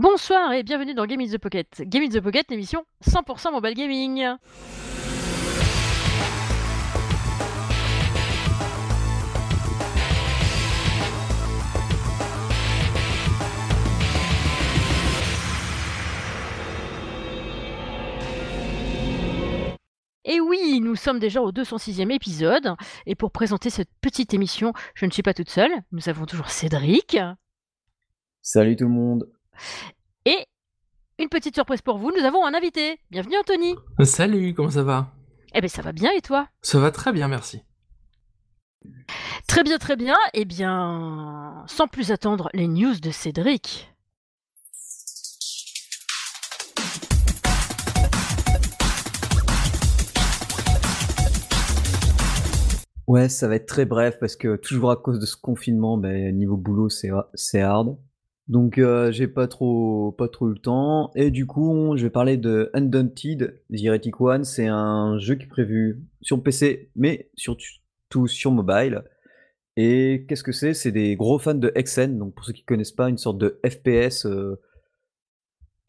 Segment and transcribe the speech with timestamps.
[0.00, 1.66] Bonsoir et bienvenue dans Game in the Pocket.
[1.80, 4.24] Game in the Pocket, l'émission 100% mobile gaming.
[20.24, 22.76] Et oui, nous sommes déjà au 206e épisode.
[23.06, 25.72] Et pour présenter cette petite émission, je ne suis pas toute seule.
[25.90, 27.18] Nous avons toujours Cédric.
[28.42, 29.37] Salut tout le monde.
[30.24, 30.46] Et
[31.18, 33.00] une petite surprise pour vous, nous avons un invité.
[33.10, 33.74] Bienvenue Anthony.
[34.04, 35.12] Salut, comment ça va?
[35.54, 36.48] Eh bien ça va bien et toi?
[36.62, 37.62] Ça va très bien, merci.
[39.46, 40.16] Très bien, très bien.
[40.34, 43.92] Eh bien, sans plus attendre, les news de Cédric.
[53.06, 56.36] Ouais, ça va être très bref parce que toujours à cause de ce confinement, ben,
[56.36, 57.96] niveau boulot, c'est c'est hard.
[58.48, 61.10] Donc euh, j'ai pas trop eu le temps.
[61.14, 65.44] Et du coup, je vais parler de Undaunted, The Heretic One, c'est un jeu qui
[65.44, 69.04] est prévu sur PC mais surtout sur mobile.
[69.76, 70.74] Et qu'est-ce que c'est?
[70.74, 73.60] C'est des gros fans de Hexen, donc pour ceux qui connaissent pas, une sorte de
[73.64, 74.58] FPS euh,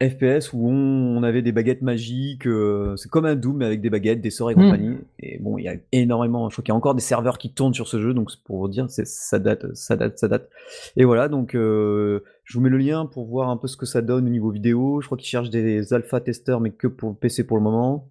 [0.02, 3.90] FPS où on, avait des baguettes magiques, euh, c'est comme un Doom mais avec des
[3.90, 4.62] baguettes, des sorts et Hmm.
[4.62, 4.96] compagnie.
[5.18, 7.52] Et bon, il y a énormément, je crois qu'il y a encore des serveurs qui
[7.52, 10.28] tournent sur ce jeu, donc c'est pour vous dire, c'est- ça date, ça date, ça
[10.28, 10.48] date.
[10.96, 13.84] Et voilà, donc euh, je vous mets le lien pour voir un peu ce que
[13.86, 15.00] ça donne au niveau vidéo.
[15.02, 18.10] Je crois qu'ils cherchent des alpha testeurs, mais que pour PC pour le moment.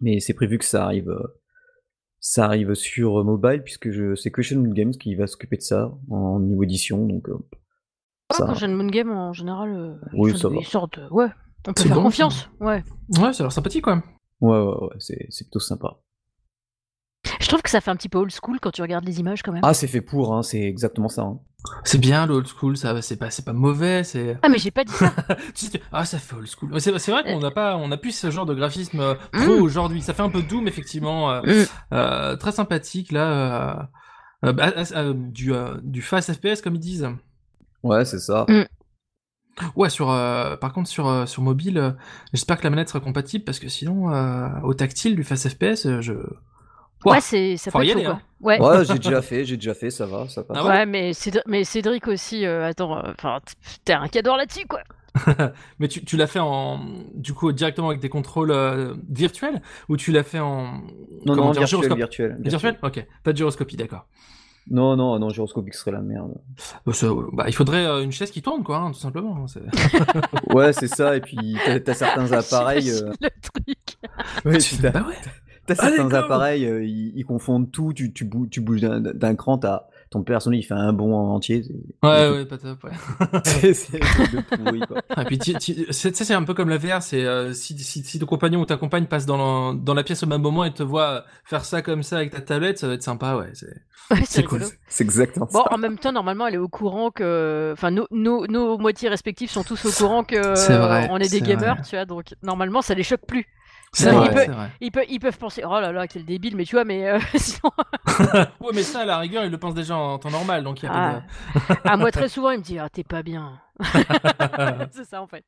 [0.00, 1.26] Mais c'est prévu que ça arrive, euh,
[2.20, 6.38] ça arrive sur mobile puisque je, c'est Question Games qui va s'occuper de ça en
[6.38, 7.28] niveau édition, donc.
[7.30, 7.38] euh,
[8.30, 10.56] Ah, ça- quand j'ai Moon Game en général, euh, Oui, ils ça va.
[10.62, 10.98] sortent.
[11.10, 11.26] Ouais,
[11.68, 12.48] on peut C'est faire bon, confiance.
[12.60, 12.82] Ouais.
[13.18, 14.02] Ouais, ça a l'air sympathique quand même.
[14.40, 15.96] Ouais, ouais, ouais, c'est plutôt sympa.
[17.40, 19.42] Je trouve que ça fait un petit peu old school quand tu regardes les images
[19.42, 19.62] quand même.
[19.64, 21.22] Ah, c'est fait pour, hein, c'est exactement ça.
[21.22, 21.38] hein.
[21.84, 24.38] C'est bien l'old school, ça, c'est pas, c'est pas mauvais, c'est.
[24.42, 25.12] Ah mais j'ai pas dit ça.
[25.92, 26.80] Ah, ça fait old school.
[26.80, 29.42] C'est vrai qu'on n'a pas, on a plus ce genre de graphisme euh, Mm.
[29.44, 30.02] pro aujourd'hui.
[30.02, 31.42] Ça fait un peu doom effectivement, euh,
[31.92, 33.80] euh, très sympathique là,
[34.44, 37.08] euh, euh, bah, euh, du euh, du fast FPS comme ils disent.
[37.86, 38.46] Ouais, c'est ça.
[38.48, 38.64] Mm.
[39.74, 41.90] Ouais, sur, euh, par contre sur euh, sur mobile, euh,
[42.34, 46.00] j'espère que la manette sera compatible parce que sinon euh, au tactile du fast FPS,
[46.00, 46.12] je.
[47.04, 47.14] Ouah.
[47.14, 48.20] Ouais, c'est ça Faut peut y être aller, chaud, hein.
[48.40, 48.58] quoi.
[48.58, 48.60] Ouais.
[48.78, 50.56] Ouais, j'ai déjà fait, j'ai déjà fait, ça va, ça passe.
[50.60, 53.38] Ah ouais, ouais mais, Cédric, mais Cédric aussi, euh, attends, enfin,
[53.84, 54.80] t'es un cadre là-dessus, quoi.
[55.78, 56.78] Mais tu, tu l'as fait en
[57.14, 60.82] du coup directement avec des contrôles euh, virtuels ou tu l'as fait en
[61.24, 64.06] non, comment non, dire, virtuel, gyroscope virtuel, virtuel Ok, pas de gyroscopie, d'accord.
[64.68, 66.34] Non, non, non, gyroscopique serait la merde.
[66.92, 69.36] Ça, euh, bah, il faudrait euh, une chaise qui tourne quoi, hein, tout simplement.
[69.36, 69.60] hein, c'est-
[70.54, 72.90] Ouais, c'est ça, et puis t'as t'as certains appareils.
[72.90, 73.78] euh, le truc.
[74.44, 75.14] ouais, Tu- t'as- bah ouais.
[75.66, 76.24] t'as Ah, certains d'accord.
[76.24, 79.86] appareils, euh, ils, ils confondent tout, tu, tu, bouges, tu bouges d'un d'un cran, t'as
[80.18, 81.62] ton personnage, il fait un bond en entier.
[81.62, 81.72] c'est-
[82.06, 82.90] Ouais, ouais, pas top, ouais.
[83.44, 84.98] C'est c'est un pourri, quoi.
[85.22, 85.38] Et puis,
[85.90, 89.06] c'est peu comme la VR, c'est euh, si, si, si ton compagnon ou ta compagne
[89.06, 92.02] passe dans, le- dans la pièce au même moment et te voit faire ça comme
[92.02, 93.50] ça avec ta tablette, ça va être sympa, ouais.
[93.54, 93.66] c'est-
[94.10, 94.62] Ouais, cool.
[94.86, 95.74] C'est exactement Bon, ça.
[95.74, 97.70] en même temps, normalement, elle est au courant que.
[97.72, 101.28] Enfin, nos, nos, nos moitiés respectives sont tous au courant que vrai, euh, on est
[101.28, 101.84] des gamers, vrai.
[101.88, 103.46] tu vois, donc normalement, ça les choque plus.
[103.98, 104.70] C'est Non, vrai, il peut- c'est vrai.
[104.82, 107.18] Ils, peuvent ils peuvent penser, oh là là, quel débile, mais tu vois, mais euh,
[107.36, 107.70] sinon,
[108.60, 110.86] ouais, mais ça, à la rigueur, il le pense déjà en temps normal, donc il
[110.86, 111.22] y a pas
[111.70, 111.92] Ah.
[111.92, 113.58] à moi, très souvent, il me dit, ah, t'es pas bien.
[114.92, 115.44] c'est ça, en fait.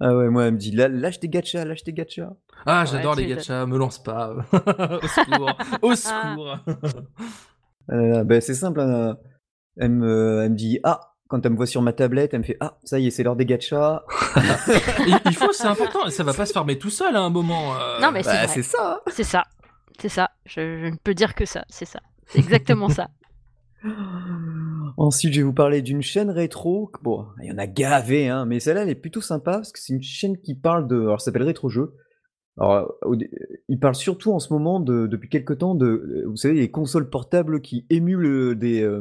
[0.00, 2.30] Ah ouais, moi, elle me dit, lâche tes gachas, lâche tes gachas.
[2.64, 4.30] Ah, j'adore les gachas, me lance pas.
[4.32, 5.52] au secours,
[5.82, 6.56] au secours.
[7.92, 9.18] Euh, ben, c'est simple, hein.
[9.76, 12.44] elle, me, elle me dit, ah, quand elle me voit sur ma tablette, elle me
[12.44, 14.02] fait, ah, ça y est, c'est l'heure des gachas.
[15.06, 17.74] il, il faut, c'est important, ça va pas se fermer tout seul à un moment.
[17.76, 18.00] euh.
[18.00, 18.48] Non, mais c'est Bah, vrai.
[18.54, 18.92] c'est ça.
[19.06, 19.10] hein.
[19.12, 19.44] C'est ça.
[20.00, 20.30] C'est ça.
[20.44, 21.64] Je, je ne peux dire que ça.
[21.68, 22.00] C'est ça.
[22.26, 23.08] C'est exactement ça.
[24.96, 26.90] Ensuite, je vais vous parler d'une chaîne rétro.
[27.02, 29.78] Bon, il y en a gavé, hein, mais celle-là, elle est plutôt sympa parce que
[29.80, 31.00] c'est une chaîne qui parle de.
[31.00, 31.94] Alors, ça s'appelle Rétro Jeux.
[32.58, 33.30] Alors, au dé-
[33.68, 36.24] il parle surtout en ce moment, de, depuis quelques temps, de.
[36.26, 39.00] Vous savez, les consoles portables qui émulent des, euh,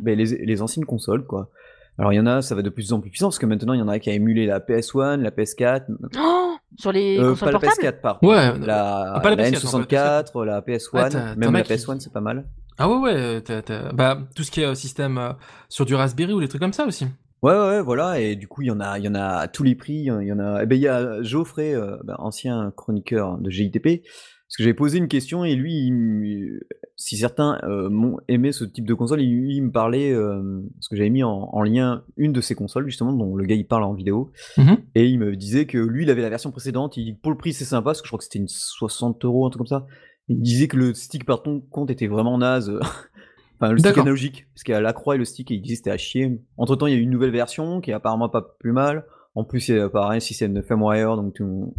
[0.00, 1.50] ben, les, les anciennes consoles, quoi.
[1.98, 3.72] Alors, il y en a, ça va de plus en plus puissant parce que maintenant,
[3.72, 5.84] il y en a qui a émulé la PS1, la PS4.
[6.18, 8.58] Oh sur les euh, consoles pas la portables PS4, par Ouais.
[8.58, 11.62] La, pas la la PS4, non, N64, la PS1, Ouais, t'as- t'en même as la
[11.64, 12.44] qui- PS1, c'est pas mal.
[12.76, 15.32] Ah ouais, ouais, t'as- t'as- bah, tout ce qui est euh, système euh,
[15.70, 17.06] sur du Raspberry ou des trucs comme ça aussi.
[17.46, 19.22] Ouais, ouais, ouais, voilà, et du coup, il y en a, il y en a
[19.36, 19.94] à tous les prix.
[19.94, 20.62] Il y en- a.
[20.62, 24.74] Eh ben, il y a Geoffrey, euh, ben, ancien chroniqueur de GITP, parce que j'avais
[24.74, 26.60] posé une question et lui, il me-
[26.96, 30.88] si certains euh, m'ont aimé ce type de console, il, il me parlait, euh, parce
[30.88, 33.66] que j'avais mis en, en lien une de ces consoles justement, dont le gars il
[33.66, 34.78] parle en vidéo, Mhm.
[34.96, 36.96] et il me disait que lui, il avait la version précédente.
[36.96, 38.48] Il dit que pour le prix, c'est sympa, parce que je crois que c'était une
[38.48, 39.86] 60 euros, un truc comme ça.
[40.28, 42.72] Il disait que le stick par ton compte était vraiment naze.
[43.60, 45.90] Enfin, le stick analogique, parce qu'il y a la croix et le stick, il existait
[45.90, 46.40] à chier.
[46.58, 49.06] Entre temps, il y a eu une nouvelle version qui est apparemment pas plus mal.
[49.34, 51.74] En plus, c'est pareil, système de firmware, donc tout-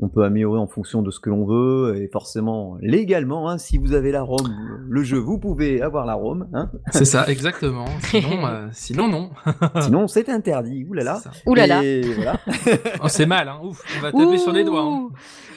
[0.00, 1.96] on peut améliorer en fonction de ce que l'on veut.
[1.96, 4.46] Et forcément, légalement, hein, si vous avez la ROM,
[4.88, 6.48] le jeu, vous pouvez avoir la ROM.
[6.52, 6.70] Hein.
[6.92, 7.86] C'est ça, exactement.
[8.02, 9.30] Sinon, euh, sinon non.
[9.80, 10.84] Sinon, c'est interdit.
[10.88, 11.14] Ouh là là.
[11.22, 11.30] C'est ça.
[11.46, 11.82] Ouh là là.
[11.84, 12.38] Et voilà.
[13.02, 13.60] Oh, c'est mal, hein.
[13.62, 14.82] Ouf, on va taper sur les doigts.
[14.82, 15.08] hein.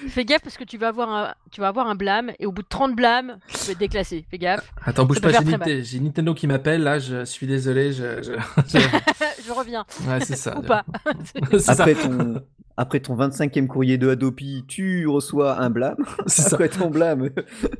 [0.08, 2.52] Fais gaffe parce que tu vas avoir un, tu vas avoir un blâme et au
[2.52, 4.26] bout de 30 blâmes, tu peux être déclassé.
[4.32, 4.72] Fais gaffe.
[4.84, 5.30] Attends, bouge pas,
[5.82, 8.22] j'ai Nintendo qui m'appelle, là, je suis désolé, je...
[8.24, 8.32] je-
[8.68, 8.80] je-
[9.46, 9.86] je reviens.
[10.08, 10.58] Ouais, c'est ça.
[10.58, 10.84] Ou pas.
[11.52, 11.72] c'est ça.
[11.74, 12.42] Après ton,
[12.78, 15.98] après ton 25e courrier de Adopi, tu reçois un blâme.
[16.28, 16.56] C'est ça.
[16.56, 17.30] Après ton blâme.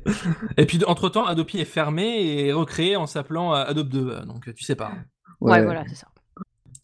[0.56, 4.52] Et puis, entre-temps, Adopi est fermé et recréé en s'appelant euh, Adobe 2, euh, donc
[4.54, 4.92] tu sais pas.
[5.40, 6.06] Ouais, voilà, c'est ça.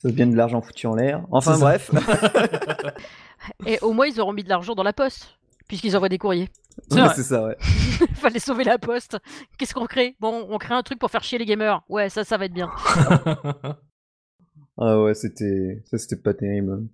[0.01, 1.25] Ça devient de l'argent foutu en l'air.
[1.31, 1.91] Enfin C'est bref.
[3.67, 6.49] Et au moins, ils auront mis de l'argent dans la poste, puisqu'ils envoient des courriers.
[6.91, 7.57] C'est Ouais, c'est ça, ouais.
[8.15, 9.19] Fallait sauver la poste.
[9.59, 10.17] Qu'est-ce qu'on crée?
[10.21, 11.83] Bon, on crée un truc pour faire chier les gamers.
[11.89, 12.71] Ouais, ça, ça va être bien.
[14.81, 16.87] Ah ouais, c'était, ça c'était pas terrible.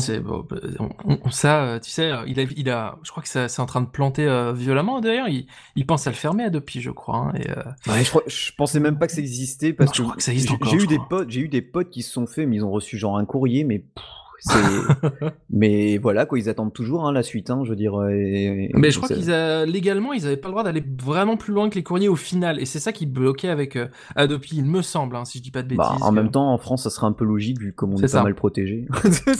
[0.00, 0.90] C'est bon, bah, on-
[1.24, 3.62] on- ça, euh, tu sais, euh, il a, il a, je crois que ça, c'est
[3.62, 5.00] en train de planter euh, violemment.
[5.00, 5.46] D'ailleurs, il,
[5.76, 7.16] il pense à le fermer Adopi, je crois.
[7.16, 9.92] hein, et, euh, Ouais, je, crois- je pensais même pas que ça existait parce Non,
[9.96, 11.62] que crois que ça existe j'ai- encore, j'ai je eu des potes, j'ai eu des
[11.62, 14.04] potes qui se sont fait, mais ils ont reçu genre un courrier, mais pff,
[15.50, 17.92] mais voilà quoi, ils attendent toujours hein, la suite, hein, je veux dire.
[18.08, 21.52] et- Mais je crois qu'ils a, légalement, ils avaient pas le droit d'aller vraiment plus
[21.52, 24.64] loin que les courriers au final, et c'est ça qui bloquait avec euh, Adopi, il
[24.64, 25.78] me semble, hein, si je dis pas de bêtises.
[25.78, 27.96] Bah, en que- même temps, en France, ça serait un peu logique vu comme on
[27.96, 28.18] C'est est, ça.
[28.18, 28.86] pas mal protégé.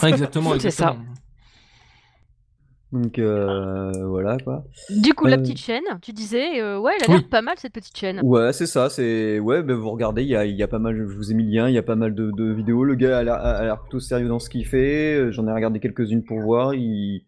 [0.02, 0.96] Ouais, exactement, C'est ça.
[2.92, 4.64] Donc euh, voilà quoi.
[4.90, 5.38] Du coup, la Euh.
[5.38, 7.28] petite chaîne, tu disais, euh, ouais, elle a l'air Oui.
[7.30, 8.18] pas mal cette petite chaîne.
[8.24, 10.80] Ouais, c'est ça, c'est ouais, ben vous regardez, il y a, il y a pas
[10.80, 12.82] mal, je vous ai mis le lien, il y a pas mal de, de vidéos.
[12.82, 15.14] Le gars a l'air- a l'air plutôt sérieux dans ce qu'il fait.
[15.14, 16.74] euh, J'en ai regardé quelques-unes pour voir.
[16.74, 17.22] Il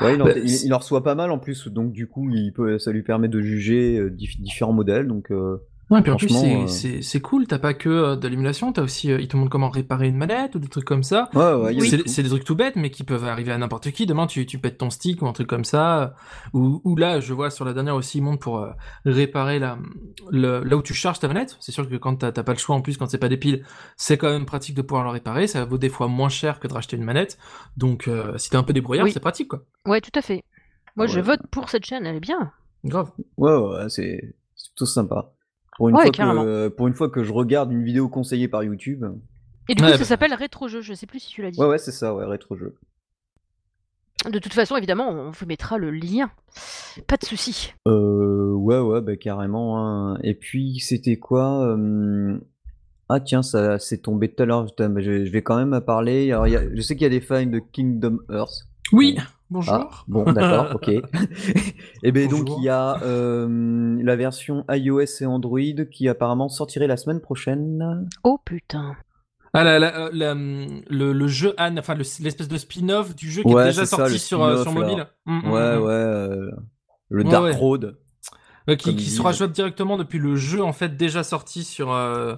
[0.00, 2.26] ouais, il en, Bah, il, il en reçoit pas mal en plus, donc du coup,
[2.30, 5.06] il peut, ça lui permet de juger euh, dif- différents modèles.
[5.08, 5.58] Donc euh,
[5.90, 6.28] Ouais, puis en plus,
[6.68, 9.50] c'est, euh, cool, t'as pas que euh, de l'émulation, t'as aussi, euh, ils te montrent
[9.50, 11.28] comment réparer une manette ou des trucs comme ça.
[11.34, 12.02] ouais, ouais, Oui.
[12.06, 14.06] C'est, des trucs tout bêtes, mais qui peuvent arriver à n'importe qui.
[14.06, 16.14] Demain, tu, tu pètes ton stick ou un truc comme ça.
[16.54, 18.70] Ou, ou là, je vois sur la dernière aussi, ils montrent pour euh,
[19.04, 19.78] réparer la,
[20.30, 21.56] le, là où tu charges ta manette.
[21.60, 23.36] C'est sûr que quand t'as, t'as pas le choix en plus, quand c'est pas des
[23.36, 23.64] piles,
[23.96, 25.46] c'est quand même pratique de pouvoir le réparer.
[25.46, 27.36] Ça vaut des fois moins cher que de racheter une manette.
[27.76, 29.12] Donc, euh, si t'es un peu débrouillard, Oui.
[29.12, 29.62] c'est pratique, quoi.
[29.86, 30.44] Ouais, tout à fait.
[30.96, 32.52] Moi, je vote pour cette chaîne, elle est bien.
[32.84, 33.10] Grave.
[33.36, 35.32] Ouais, ouais, c'est c'est plutôt sympa.
[35.76, 38.62] Pour une, Ouais, fois que, pour une fois que je regarde une vidéo conseillée par
[38.62, 39.04] YouTube.
[39.68, 40.04] Et du Ouais, coup, ça bah.
[40.04, 41.58] s'appelle Rétro Jeu, je sais plus si tu l'as dit.
[41.60, 42.74] Ouais, ouais, c'est ça, ouais, rétro jeu.
[44.30, 46.30] De toute façon, évidemment, on vous mettra le lien.
[47.06, 47.74] Pas de souci.
[47.88, 49.78] Euh, ouais, ouais, bah carrément.
[49.84, 50.18] hein.
[50.22, 52.38] Et puis, c'était quoi euh,
[53.10, 54.66] Ah, tiens, ça c'est tombé tout à l'heure.
[54.78, 56.30] Je, je vais quand même parler.
[56.32, 58.66] Alors, il y a- je sais qu'il y a des fans de Kingdom Hearts.
[58.92, 59.16] Oui,
[59.54, 60.04] bonjour.
[60.08, 60.88] bon, d'accord, ok.
[62.02, 62.58] Et ben donc, Bonjour.
[62.60, 65.60] il y a euh, la version iOS et Android
[65.90, 68.06] qui apparemment sortirait la semaine prochaine.
[68.22, 68.96] Oh putain.
[69.54, 73.30] Ah, la- la- euh, la, le, le jeu Anne, enfin le- l'espèce de spin-off du
[73.30, 75.06] jeu qui Ouais, est déjà sorti sur, euh, sur mobile.
[75.26, 75.82] Hum, hum, Ouais, hum.
[75.82, 75.90] ouais.
[75.92, 76.50] euh,
[77.08, 77.54] le Ouais, Dark ouais.
[77.54, 77.96] Road.
[78.68, 82.34] Euh, qui sera jouable directement depuis le jeu en fait déjà sorti sur euh,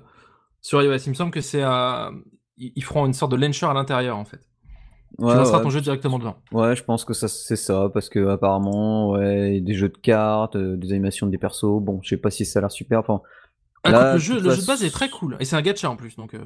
[0.61, 0.97] sur iOS.
[1.07, 2.11] Il me semble que c'est euh,
[2.57, 4.41] ils ils feront une sorte de launcher à l'intérieur en fait.
[5.19, 5.63] Ouais, tu lanceras ouais.
[5.65, 6.37] ton jeu directement dedans.
[6.53, 10.57] Ouais, je pense que ça c'est ça parce que apparemment ouais, des jeux de cartes,
[10.57, 11.81] euh, des animations des persos.
[11.81, 13.01] Bon, je sais pas si ça a l'air super.
[13.01, 13.23] Enfin,
[13.85, 15.63] Ah, Là, écoute, le jeu le jeu de base est très cool et c'est un
[15.63, 16.35] gacha en plus donc.
[16.35, 16.39] euh,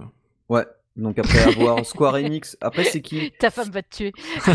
[0.49, 0.64] ouais.
[0.96, 3.33] Donc après avoir Square Enix, après c'est qui?
[3.38, 4.12] Ta femme va te tuer.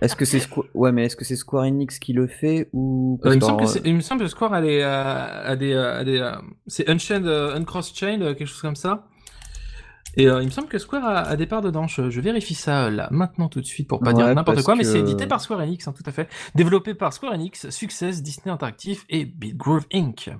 [0.00, 3.20] Est-ce que c'est Squ- ouais, mais est-ce que c'est Square Enix qui le fait ou
[3.24, 5.44] Euh, il, me semble que alors, c'est- il me semble que Square a des, euh,
[5.52, 6.32] a des, euh, a des euh,
[6.66, 9.06] c'est Unchained, euh, Uncrossed Chain, euh, quelque chose comme ça.
[10.16, 11.86] Et euh, il me semble que Square a, a des parts dedans.
[11.86, 14.62] Je, je vérifie ça euh, là maintenant tout de suite pour pas Ouais, dire n'importe
[14.62, 16.28] quoi, mais c'est édité par Square Enix, hein, tout à fait.
[16.54, 20.30] Développé par Square Enix, Success, Disney Interactive et Big Groove Inc.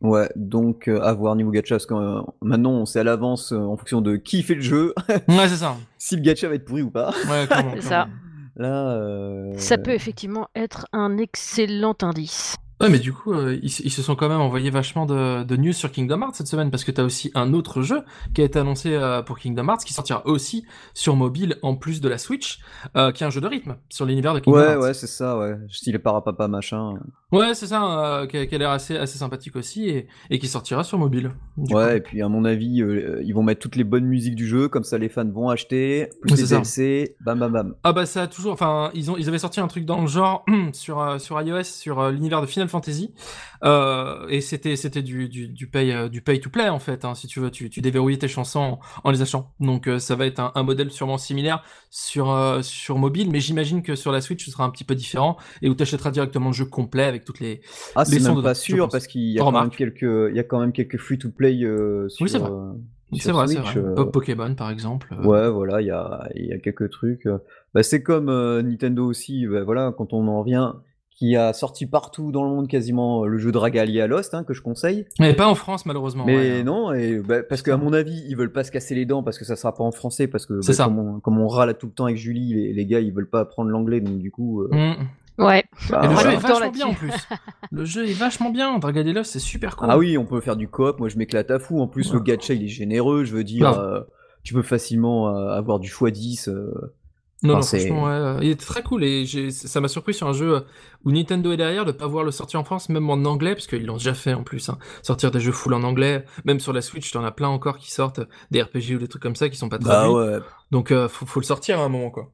[0.00, 3.52] Ouais, donc euh, à voir niveau gacha parce que euh, maintenant on sait à l'avance
[3.52, 4.94] euh, en fonction de qui fait le jeu
[5.28, 5.76] Ouais, c'est ça.
[5.98, 7.10] si le gacha va être pourri ou pas.
[7.28, 8.10] Ouais, C'est clairement.
[8.56, 12.56] Là euh, Ça peut effectivement être un excellent indice.
[12.80, 15.44] Ouais, mais du coup, euh, ils, se- ils se sont quand même envoyé vachement de,
[15.44, 18.02] de news sur Kingdom Hearts cette semaine parce que t'as aussi un autre jeu
[18.34, 22.00] qui a été annoncé euh, pour Kingdom Hearts qui sortira aussi sur mobile en plus
[22.00, 22.60] de la Switch,
[22.96, 24.82] euh, qui est un jeu de rythme sur l'univers de Kingdom Ouais, Hearts.
[24.82, 25.56] ouais, c'est ça, ouais.
[25.70, 26.94] Style parapapa machin.
[27.32, 30.98] Ouais, c'est ça, qui, a, l'air assez, assez sympathique aussi et, et qui sortira sur
[30.98, 31.30] mobile.
[31.56, 31.78] ouais, coup.
[31.96, 32.82] et puis à mon avis,
[33.22, 36.08] ils vont mettre toutes les bonnes musiques du jeu, comme ça les fans vont acheter,
[36.22, 36.46] plus Ouais, les.
[36.48, 37.74] DLC, bam bam bam.
[37.84, 40.06] Ah bah ça a toujours, enfin ils ont, ils avaient sorti un truc dans le
[40.08, 43.14] genre sur sur iOS, sur l'univers de Final Fantasy.
[43.62, 47.04] Euh, et c'était c'était du, du, du, pay, euh, du pay to play en fait,
[47.04, 47.50] hein, si tu veux.
[47.50, 49.52] Tu, tu déverrouillais tes chansons en, les achetant.
[49.60, 53.40] Donc euh, ça va être un, un, modèle sûrement similaire sur, euh, sur mobile, mais
[53.40, 56.10] j'imagine que sur la Switch, ce sera un petit peu différent et où tu achèteras
[56.10, 57.60] directement le jeu complet avec toutes les.
[57.94, 60.44] Ah, c'est même pas sûr parce qu'il y, a quand même quelques, il y a
[60.44, 61.58] quand même quelques free to play
[62.08, 62.22] sur.
[62.22, 62.50] Oui, c'est vrai.
[63.18, 64.10] C'est vrai, c'est vrai.
[64.12, 65.12] Pokémon, par exemple.
[65.24, 67.28] Ouais, voilà, il y a, y a quelques trucs.
[67.74, 68.26] Bah, c'est comme
[68.60, 70.72] Nintendo aussi, bah, voilà, quand on en revient,
[71.20, 74.62] qui a sorti partout dans le monde quasiment le jeu Dragalia Lost, hein, que je
[74.62, 75.04] conseille.
[75.18, 76.24] Mais pas en France, malheureusement.
[76.24, 79.22] Mais non, et, bah, parce qu'à mon avis, ils veulent pas se casser les dents
[79.22, 81.76] parce que ça sera pas en français, parce que bah, comme, on, comme, on, râle
[81.76, 84.30] tout le temps avec Julie, les, les, gars, ils veulent pas apprendre l'anglais, donc du
[84.30, 84.66] coup.
[84.70, 84.94] Mmh.
[85.36, 85.64] Ouais.
[85.90, 87.12] Bah, le jeu est vachement bien en plus.
[87.70, 88.78] le jeu est vachement bien.
[88.78, 89.88] Dragalia Lost, c'est super cool.
[89.90, 91.00] Ah oui, on peut faire du coop.
[91.00, 91.80] Moi, je m'éclate à fou.
[91.80, 93.24] En plus, le gacha, il est généreux.
[93.24, 94.00] Je veux dire, euh,
[94.42, 96.48] tu peux facilement euh, avoir du x10.
[96.48, 96.94] Euh,
[97.42, 100.64] non, non franchement, ouais, il était très cool et ça m'a surpris sur un jeu
[101.04, 103.66] où Nintendo est derrière de pas voir le sortir en France, même en anglais, parce
[103.66, 104.68] qu'ils l'ont déjà fait en plus.
[104.68, 104.78] Hein.
[105.02, 107.90] Sortir des jeux full en anglais, même sur la Switch, t'en as plein encore qui
[107.90, 108.20] sortent,
[108.50, 110.12] des RPG ou des trucs comme ça qui sont pas traduits.
[110.12, 110.38] Bah ouais.
[110.70, 112.30] Donc faut, faut, le sortir à un moment, quoi.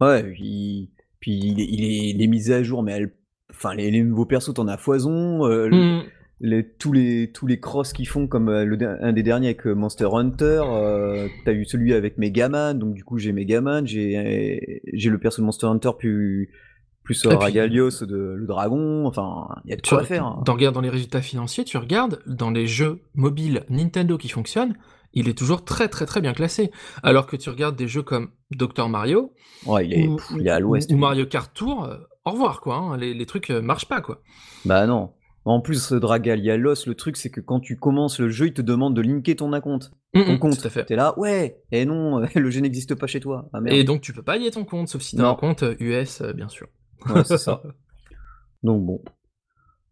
[0.00, 3.12] Ouais, puis puis il est, il est, les mises à jour, mais elle,
[3.50, 5.46] enfin les, les, nouveaux persos, t'en as foison.
[5.46, 6.02] Euh, mm.
[6.40, 9.66] Les, tous les tous les cross qu'ils font, comme euh, le, un des derniers avec
[9.66, 10.62] euh, Monster Hunter.
[10.64, 15.42] Euh, T'as eu celui avec Megaman, donc du coup j'ai Megaman, j'ai j'ai le perso
[15.42, 16.50] de Monster Hunter plus
[17.02, 19.06] plus Ragalios de le dragon.
[19.06, 20.26] Enfin, il y a de quoi faire.
[20.26, 20.42] Hein.
[20.44, 24.74] Dans, dans les résultats financiers, tu regardes dans les jeux mobiles Nintendo qui fonctionnent
[25.14, 26.70] il est toujours très très très bien classé.
[27.02, 29.32] Alors que tu regardes des jeux comme Dr Mario,
[29.66, 30.90] ouais, il, est, ou, il est à l'ouest.
[30.92, 32.76] Ou Mario Kart Tour, euh, au revoir quoi.
[32.76, 32.96] Hein.
[32.96, 34.22] les, les, trucs euh, marchent pas quoi.
[34.64, 35.10] Bah non.
[35.48, 38.94] En plus, Dragalia-Lost, le truc c'est que quand tu commences le jeu, il te demande
[38.94, 39.92] de linker ton compte.
[40.14, 40.60] Mm, ton compte.
[40.60, 40.84] Tout à fait.
[40.84, 41.62] T'es là, ouais.
[41.72, 43.48] Et non, le jeu n'existe pas chez toi.
[43.54, 46.20] Ah, et donc tu peux pas lier ton compte, sauf si t'as un compte US,
[46.20, 46.68] euh, bien sûr.
[47.08, 47.62] Ouais, c'est ça.
[48.62, 49.02] donc bon.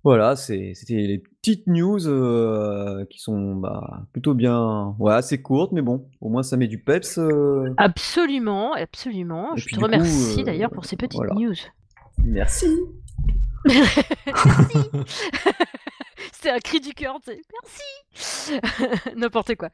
[0.05, 5.83] Voilà, c'était les petites news euh, qui sont bah, plutôt bien, ouais, assez courtes, mais
[5.83, 7.19] bon, au moins ça met du peps.
[7.19, 7.75] Euh.
[7.77, 9.57] Absolument, absolument.
[9.57, 11.57] Je te remercie euh, d'ailleurs pour ces petites news.
[12.23, 12.69] Merci.
[13.66, 14.00] Merci.
[16.32, 18.61] C'est un cri du cœur, merci.
[19.16, 19.68] N'importe quoi.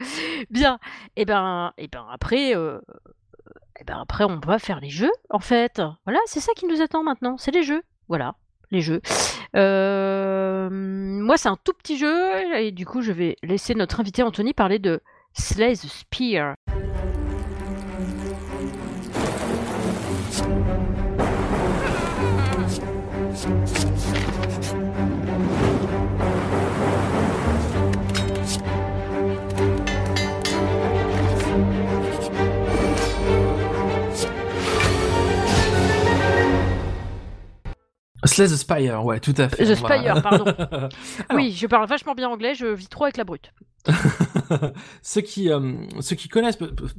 [0.50, 0.78] Bien.
[1.16, 2.56] Et eh ben, et eh ben après, et
[3.80, 5.80] eh ben après on va faire les jeux en fait.
[6.04, 7.82] Voilà, c'est ça qui nous attend maintenant, c'est les jeux.
[8.08, 8.34] Voilà
[8.72, 9.00] les jeux.
[9.54, 14.22] Euh, moi, c'est un tout petit jeu, et du coup, je vais laisser notre invité
[14.25, 15.00] Anthony parler de
[15.34, 16.54] Slay the Spear.
[38.25, 39.64] Slay the Spire, ouais, tout à fait.
[39.64, 40.45] The Spire, pardon.
[41.35, 43.52] Oui, je parle vachement bien anglais, je vis trop avec la brute.
[45.02, 46.59] ceux, qui, euh, ceux qui connaissent,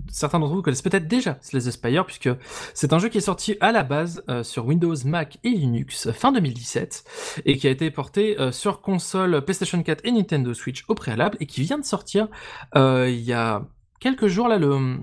[0.10, 2.30] certains d'entre vous connaissent peut-être déjà Slay the Spire, puisque
[2.74, 6.12] c'est un jeu qui est sorti à la base euh, sur Windows, Mac et Linux
[6.12, 10.84] fin 2017, et qui a été porté euh, sur console PlayStation 4 et Nintendo Switch
[10.90, 12.28] au préalable, et qui vient de sortir
[12.76, 13.64] il y a
[14.00, 14.98] quelques jours, là, le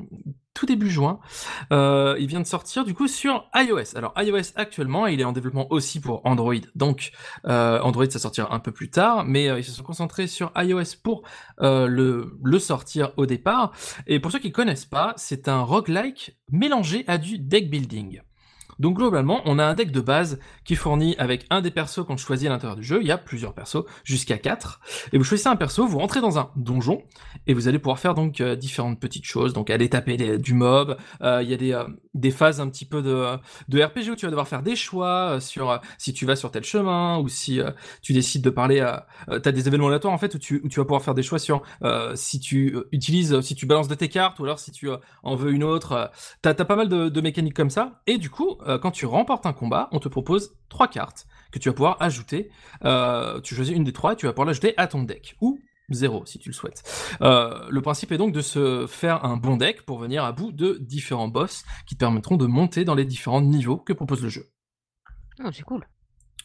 [0.55, 1.21] tout début juin.
[1.73, 3.97] Euh, il vient de sortir du coup sur iOS.
[3.97, 6.55] Alors iOS actuellement, il est en développement aussi pour Android.
[6.75, 7.13] Donc
[7.47, 10.53] euh, Android ça sortira un peu plus tard, mais euh, ils se sont concentrés sur
[10.57, 11.23] iOS pour
[11.59, 13.73] le, sortir au départ.
[14.07, 18.21] Et pour ceux qui connaissent pas, c'est un roguelike mélangé à du deck building.
[18.81, 22.17] Donc globalement, on a un deck de base qui fournit avec un des persos qu'on
[22.17, 22.99] choisit à l'intérieur du jeu.
[23.03, 24.81] Il y a plusieurs persos, jusqu'à 4.
[25.13, 27.03] Et vous choisissez un perso, vous rentrez dans un donjon,
[27.47, 29.53] et vous allez pouvoir faire donc euh, différentes petites choses.
[29.53, 31.85] Donc aller taper du mob, euh, il y a des, euh,
[32.15, 33.37] des phases un petit peu de,
[33.69, 36.65] de RPG où tu vas devoir faire des choix sur si tu vas sur tel
[36.65, 37.61] chemin, ou si
[38.01, 39.07] tu décides de parler à...
[39.43, 41.39] T'as des événements aléatoires en fait où tu, où tu vas pouvoir faire des choix
[41.39, 41.63] sur
[42.15, 44.89] si tu utilises, si tu balances de tes cartes, ou alors si tu
[45.23, 46.11] en veux une autre.
[46.41, 48.01] T'as as pas mal de, de mécaniques comme ça.
[48.07, 51.59] Et du coup, euh, quand tu remportes un combat, on te propose trois cartes que
[51.59, 52.51] tu vas pouvoir ajouter.
[52.85, 55.37] Euh, tu choisis une des trois et tu vas pouvoir l'ajouter à ton deck.
[55.41, 55.59] Ou
[55.91, 56.83] zéro si tu le souhaites.
[57.21, 60.53] Euh, le principe est donc de se faire un bon deck pour venir à bout
[60.53, 64.29] de différents boss qui te permettront de monter dans les différents niveaux que propose le
[64.29, 64.47] jeu.
[65.45, 65.85] Oh, c'est cool.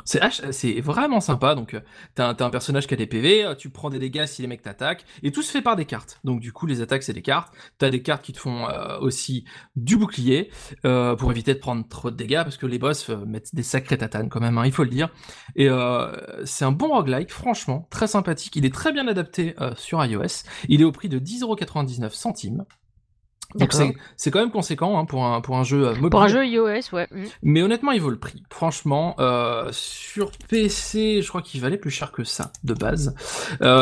[0.03, 1.55] C'est vraiment sympa.
[1.55, 1.79] Donc, euh,
[2.15, 4.61] t'as un, personnage qui a des PV, euh, tu prends des dégâts si les mecs
[4.61, 6.19] t'attaquent, et tout se fait par des cartes.
[6.23, 7.53] Donc, du coup, les attaques, c'est des cartes.
[7.77, 10.51] T'as des cartes qui te font euh, aussi du bouclier
[10.83, 14.29] pour éviter de prendre trop de dégâts, parce que les boss mettent des sacrés tatanes
[14.29, 15.09] quand même, hein, il faut le dire.
[15.55, 15.67] Et
[16.43, 18.55] c'est un bon roguelike, franchement, très sympathique.
[18.55, 20.43] Il est très bien adapté sur iOS.
[20.69, 22.65] Il est au prix de 10,99€ centimes.
[23.55, 23.73] Donc
[24.17, 26.09] c'est quand même conséquent hein, pour, un, pour un jeu mobile.
[26.09, 27.07] Pour un jeu iOS, ouais.
[27.11, 27.23] Mm.
[27.43, 28.43] Mais honnêtement, il vaut le prix.
[28.49, 29.15] Franchement,
[29.71, 33.15] sur PC, je crois qu'il valait plus cher que ça, de base.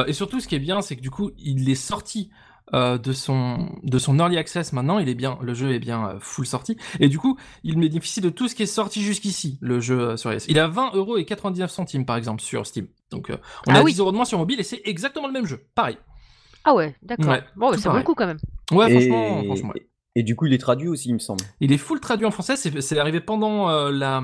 [0.08, 2.30] et surtout, ce qui est bien, c'est que du coup, il est sorti
[2.74, 6.08] euh, de son de son early access maintenant, il est bien, le jeu est bien
[6.08, 9.60] euh, full sorti et du coup, il bénéficie de tout ce qui est sorti jusqu'ici,
[9.62, 10.46] le jeu euh, sur iOS.
[10.48, 12.88] Il a 20 euros et 99 centimes par exemple sur Steam.
[13.12, 13.32] Donc
[13.68, 15.64] on ah a 10 euros de moins sur mobile et c'est exactement le même jeu,
[15.76, 15.98] pareil.
[16.64, 17.38] Ah ouais, d'accord.
[17.56, 18.40] bon, ça vaut le coup quand même.
[18.72, 19.74] Ouais, franchement, franchement
[20.16, 21.44] Et du coup, il est traduit aussi, il me semble.
[21.60, 22.56] Il est full traduit en français.
[22.56, 24.24] C'est arrivé pendant la,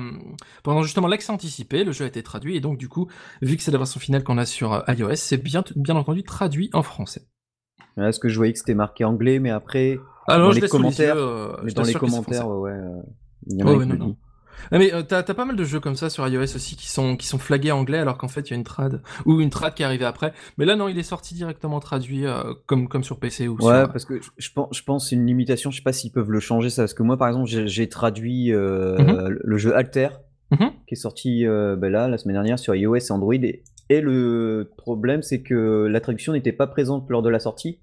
[0.62, 1.84] pendant justement l'accès anticipé.
[1.84, 3.08] Le jeu a été traduit et donc du coup,
[3.42, 6.70] vu que c'est la version finale qu'on a sur iOS, c'est bien, bien entendu traduit
[6.72, 7.26] en français.
[7.96, 11.56] Est-ce que je voyais que c'était marqué anglais, mais après, ah dans les commentaires, euh,
[11.62, 13.02] mais dans les commentaires, ouais, euh,
[13.46, 14.16] il y en a oh, non,
[14.70, 17.16] ah, mais euh, t'as pas mal de jeux comme ça sur iOS aussi qui sont
[17.16, 19.74] qui sont flagués anglais alors qu'en fait il y a une trad ou une trad
[19.74, 20.32] qui est arrivée après.
[20.58, 22.24] Mais là non, il est sorti directement traduit
[22.66, 25.70] comme comme sur PC ou ouais, parce que je, pense je pense c'est une limitation.
[25.70, 28.52] Je sais pas s'ils peuvent le changer ça parce que moi par exemple j'ai traduit
[28.52, 29.38] mhm.
[29.40, 30.08] le jeu Alter
[30.50, 30.70] mhm.
[30.86, 34.70] qui est sorti ben là la semaine dernière sur iOS et Android et, et le
[34.76, 37.80] problème, c'est que la traduction n'était pas présente lors de la sortie.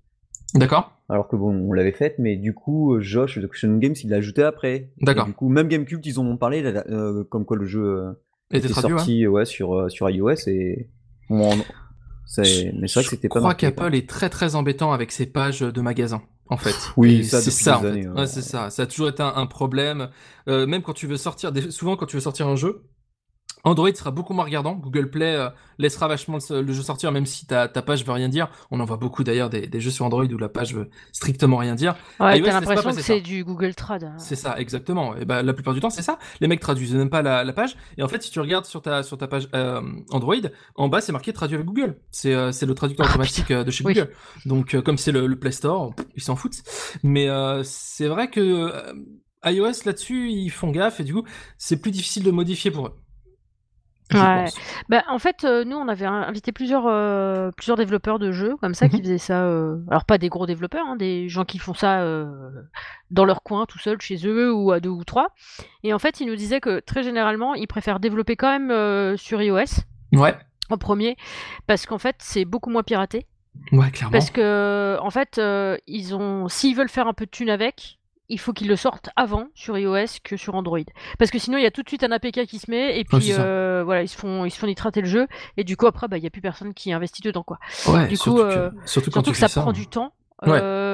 [0.53, 0.91] D'accord.
[1.09, 4.17] Alors que bon, on l'avait faite, mais du coup, Josh de Question Games, il l'a
[4.17, 4.89] ajouté après.
[5.01, 5.25] D'accord.
[5.25, 8.11] Du coup, même Gamecube, ils en ont parlé, euh, comme quoi le jeu euh,
[8.51, 9.45] était, sorti ouais.
[9.45, 10.89] sur, euh, sur iOS et.
[11.29, 11.49] mais
[12.25, 13.35] c'est vrai que c'était pas.
[13.35, 16.75] Je crois qu'Apple est très très embêtant avec ses pages de magasins en fait.
[16.97, 17.81] Oui, c'est ça.
[17.81, 18.69] ouais, c'est ça.
[18.69, 20.09] Ça a toujours été un, problème.
[20.47, 22.83] même quand tu veux sortir, souvent quand tu veux sortir un jeu,
[23.67, 24.75] Android sera beaucoup moins regardant.
[24.75, 28.29] Google Play euh, laissera vachement le, jeu sortir, même si ta, ta page veut rien
[28.29, 28.49] dire.
[28.71, 31.75] On en voit beaucoup d'ailleurs des, jeux sur Android où la page veut strictement rien
[31.75, 31.95] dire.
[32.19, 34.05] Ouais, t'as l'impression que c'est du Google Trad.
[34.05, 34.15] Hein.
[34.17, 35.15] C'est ça, exactement.
[35.17, 36.17] Et bah, la plupart du temps, c'est ça.
[36.39, 37.75] Les mecs traduisent même pas la, page.
[37.97, 39.81] Et en fait, si tu regardes sur ta, sur ta page euh,
[40.11, 40.35] Android,
[40.75, 41.97] en bas, c'est marqué traduit avec Google.
[42.11, 44.11] C'est euh, le traducteur ah, automatique de chez Google.
[44.45, 46.63] Donc, comme c'est le, Play Store, ils s'en foutent.
[47.03, 47.27] Mais
[47.63, 48.71] c'est vrai que
[49.45, 51.23] iOS là-dessus, ils font gaffe et du coup,
[51.57, 52.93] c'est plus difficile de modifier pour eux.
[54.13, 54.45] Ouais.
[54.89, 58.73] Bah, en fait, euh, nous, on avait invité plusieurs, euh, plusieurs développeurs de jeux comme
[58.73, 59.01] ça qui mhm.
[59.03, 59.43] faisaient ça.
[59.43, 62.05] Euh, alors, pas des gros développeurs, hein, des gens qui font ça
[63.11, 65.33] dans leur coin, tout seul, chez eux, ou à deux ou trois.
[65.83, 69.41] Et en fait, ils nous disaient que très généralement, ils préfèrent développer quand même sur
[69.41, 69.83] iOS
[70.13, 70.35] Ouais.
[70.69, 71.17] en premier,
[71.65, 73.25] parce qu'en fait, c'est beaucoup moins piraté.
[73.71, 74.11] Ouais, clairement.
[74.11, 75.41] Parce que, en fait,
[75.87, 77.96] ils ont, s'ils veulent faire un peu de thune avec,
[78.29, 80.79] il faut qu'ils le sortent avant sur iOS que sur Android.
[81.17, 83.03] Parce que sinon, il y a tout de suite un APK qui se met et
[83.03, 85.87] puis euh, voilà, ils se font ils se font nitrater le jeu et du coup
[85.87, 87.59] après bah il y a plus personne qui investit dedans quoi.
[87.87, 90.13] Ouais, du coup euh, surtout, quand que ça, prend du temps.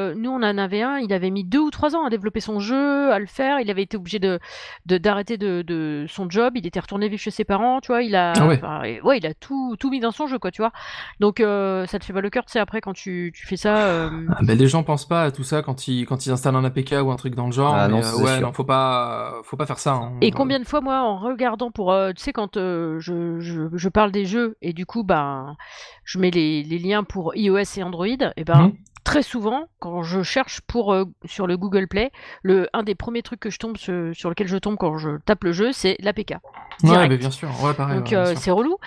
[0.03, 2.39] Euh, nous, on en avait un, il avait mis deux ou trois ans à développer
[2.39, 3.59] son jeu, à le faire.
[3.59, 4.39] Il avait été obligé de
[4.85, 6.53] d'arrêter de, son job.
[6.55, 8.03] Il était retourné vivre chez ses parents, tu vois.
[8.03, 9.17] Il a, ah ouais.
[9.17, 10.71] il a tout, tout mis dans son jeu, quoi, tu vois.
[11.19, 13.57] Donc, euh, ça te fait pas le cœur, tu sais, après, quand tu, tu fais
[13.57, 13.87] ça.
[13.87, 14.27] Euh...
[14.29, 16.65] Ah, ben, les gens pensent pas à tout ça quand ils, quand ils installent un
[16.65, 17.73] APK ou un truc dans le genre.
[17.73, 19.93] Ah, non, euh, ouais, non, faut pas, faut pas faire ça.
[19.93, 20.13] Hein.
[20.21, 24.11] Et combien de fois, moi, en regardant pour, tu sais, quand je, je, je, parle
[24.11, 25.55] des jeux et du coup, bah,
[26.03, 28.67] je mets les, les liens pour iOS et Android, et ben.
[28.67, 32.95] Mmh très souvent, quand je cherche pour euh, sur le Google Play, le un des
[32.95, 35.95] premiers trucs que je tombe sur, lequel je tombe quand je tape le jeu, c'est
[35.99, 36.35] l'APK.
[36.83, 37.97] Ouais, mais bien sûr, ouais, pareil.
[37.97, 38.77] Donc euh, c'est relou.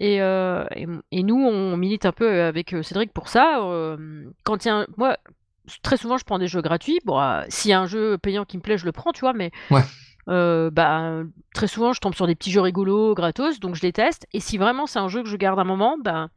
[0.00, 3.60] Euh, et, et, nous, on milite un peu avec Cédric pour ça.
[4.44, 5.16] quand il y a moi,
[5.82, 6.98] très souvent, je prends des jeux gratuits.
[7.04, 9.34] Bon, s'il y a un jeu payant qui me plaît, je le prends, tu vois,
[9.34, 9.52] mais.
[10.26, 11.22] bah,
[11.54, 14.26] très souvent, je tombe sur des petits jeux rigolos, gratos, donc je les teste.
[14.32, 16.28] Et si vraiment c'est un jeu que je garde un moment, bah,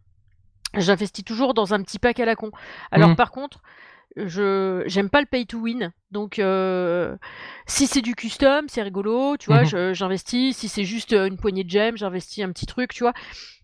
[0.75, 2.51] j'investis toujours dans un petit pack à la con.
[2.91, 3.15] Alors mmh.
[3.15, 3.61] par contre,
[4.15, 5.91] je j'aime pas le pay to win.
[6.11, 7.15] Donc euh,
[7.65, 10.57] si c'est du custom, c'est rigolo, tu vois, mmh j'investis.
[10.57, 13.13] Si c'est juste euh, une poignée de gemmes, j'investis un petit truc, tu vois.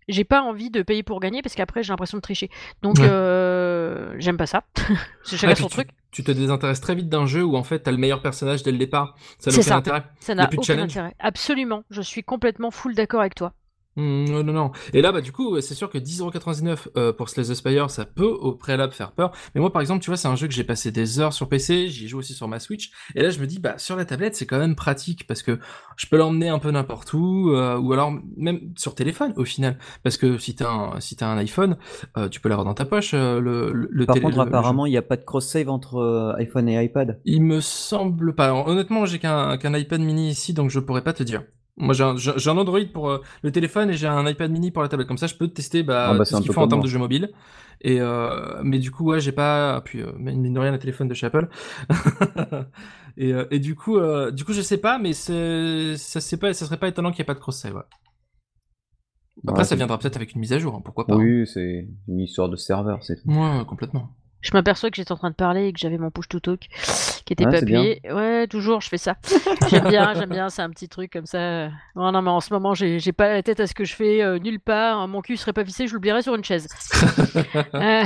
[0.07, 2.49] J'ai pas envie de payer pour gagner parce qu'après j'ai l'impression de tricher.
[2.81, 4.63] Donc euh, j'aime pas ça.
[5.23, 5.89] c'est chacun son truc.
[6.11, 8.71] Tu te désintéresses très vite d'un jeu où en fait t'as le meilleur personnage dès
[8.71, 9.15] le départ.
[9.37, 10.03] Ça n'a aucun intérêt.
[10.19, 11.13] Ça n'a aucun intérêt.
[11.19, 11.83] Absolument.
[11.91, 13.53] Je suis complètement full d'accord avec toi.
[13.95, 14.71] Mmh, non, non, non.
[14.93, 18.05] Et là, bah, du coup, c'est sûr que 10,99€ euh, pour Slay the Spire, ça
[18.05, 19.31] peut au préalable faire peur.
[19.53, 21.49] Mais moi, par exemple, tu vois, c'est un jeu que j'ai passé des heures sur
[21.49, 22.91] PC, j'y joue aussi sur ma Switch.
[23.15, 25.59] Et là, je me dis, bah, sur la tablette, c'est quand même pratique parce que
[25.97, 29.77] je peux l'emmener un peu n'importe où, euh, ou alors même sur téléphone au final.
[30.03, 31.77] Parce que si t'as un, si as un iPhone,
[32.17, 33.13] euh, tu peux l'avoir dans ta poche.
[33.13, 37.19] le, le, Par contre, apparemment, il n'y a pas de cross-save entre iPhone et iPad.
[37.25, 38.53] Il me semble pas.
[38.53, 41.43] honnêtement, j'ai qu'un qu'un iPad mini ici, donc je pourrais pas te dire.
[41.79, 44.89] Moi, j'ai un, Android pour euh, le téléphone et j'ai un iPad mini pour la
[44.89, 45.07] tablette.
[45.07, 46.99] Comme ça, je peux tester bah, ah bah, ce qu'ils font en termes de jeux
[46.99, 47.31] mobiles.
[47.81, 49.81] Et euh, mais du coup, ouais, j'ai pas.
[49.81, 51.47] Puis, euh, mine de rien, le téléphone de chez Apple.
[53.17, 53.97] et, euh, et, du coup,
[54.31, 55.33] du coup, je sais pas, mais ça,
[56.37, 57.75] pas, ça serait pas étonnant qu'il n'y ait pas de cross-save.
[57.75, 57.81] Ouais.
[59.47, 61.15] Après, ça viendra peut-être avec une mise à jour, hein, pourquoi pas.
[61.15, 61.45] Oui, hein.
[61.45, 64.09] c'est une histoire de serveur, c'est Ouais, complètement.
[64.41, 66.61] Je m'aperçois que j'étais en train de parler et que j'avais mon push to talk
[67.25, 67.79] qui était Ouais, pas bien.
[67.79, 68.01] appuyé.
[68.11, 69.15] Ouais, toujours, je fais ça.
[69.69, 71.67] J'aime bien, j'aime bien, c'est un petit truc comme ça.
[71.95, 73.93] Non, non, mais en ce moment, j'ai j'ai pas la tête à ce que je
[73.93, 75.07] fais euh, nulle part.
[75.07, 76.67] Mon cul serait pas vissé, je l'oublierais sur une chaise.
[77.75, 78.03] Euh,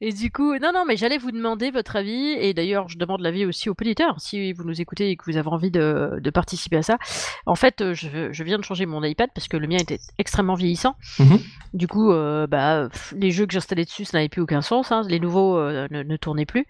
[0.00, 2.30] et du coup, non, non, mais j'allais vous demander votre avis.
[2.38, 5.36] Et d'ailleurs, je demande l'avis aussi aux auditeurs, si vous nous écoutez et que vous
[5.36, 6.98] avez envie de, de participer à ça.
[7.46, 9.98] En fait, euh, je, je viens de changer mon iPad parce que le mien était
[10.18, 10.94] extrêmement vieillissant.
[11.18, 11.38] Mhm.
[11.74, 14.92] Du coup, euh, bah, les jeux que j'installais dessus, ça n'avait plus aucun sens.
[14.92, 15.02] hein.
[15.08, 16.66] Les nouveaux euh, ne, ne tournaient plus.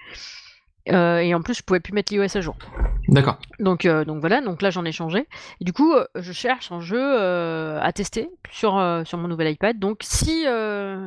[0.90, 2.56] Euh, et en plus, je pouvais plus mettre l'iOS à jour.
[3.08, 3.38] D'accord.
[3.58, 5.26] Donc, euh, donc voilà, donc là j'en ai changé.
[5.60, 8.72] Et du coup, euh, je cherche un jeu euh, à tester sur,
[9.06, 9.78] sur mon nouvel iPad.
[9.78, 10.44] Donc si,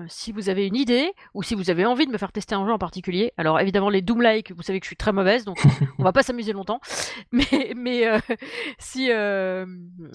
[0.08, 2.65] si vous avez une idée ou si vous avez envie de me faire tester un
[2.65, 5.58] jeu en particulier, alors évidemment les Doom-like, vous savez que je suis très mauvaise, donc
[6.00, 6.82] on va pas s'amuser longtemps.
[7.32, 8.04] Mais, mais
[8.78, 9.10] si,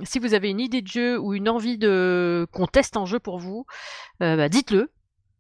[0.04, 3.18] si vous avez une idée de jeu ou une envie de qu'on teste un jeu
[3.18, 3.64] pour vous,
[4.20, 4.90] bah, dites-le.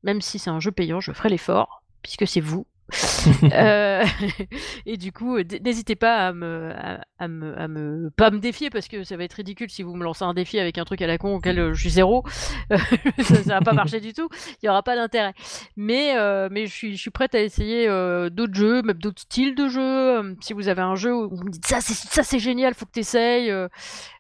[0.02, 2.66] Même si c'est un jeu payant, je ferai l'effort, puisque c'est vous.
[3.52, 4.04] Euh,
[4.86, 8.38] et du coup, euh, n'hésitez pas à me, à, à me, à me, pas me
[8.38, 10.84] défier parce que ça va être ridicule si vous me lancez un défi avec un
[10.84, 12.24] truc à la con auquel euh, je suis zéro.
[12.72, 12.78] Euh,
[13.18, 14.28] ça, ça va pas marcher du tout.
[14.62, 15.34] Il y aura pas d'intérêt.
[15.76, 17.86] Mais, euh, mais je suis, je suis prête à essayer
[18.30, 19.80] d'autres jeux, même d'autres styles de jeux.
[19.80, 22.74] Euh, Si vous avez un jeu où vous me dites ça, c'est ça, c'est génial,
[22.74, 23.52] faut que t'essayes.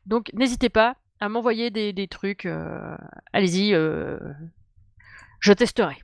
[0.06, 2.48] Donc n'hésitez pas à m'envoyer des, des trucs.
[3.32, 3.72] Allez-y,
[5.40, 5.96] je testerai.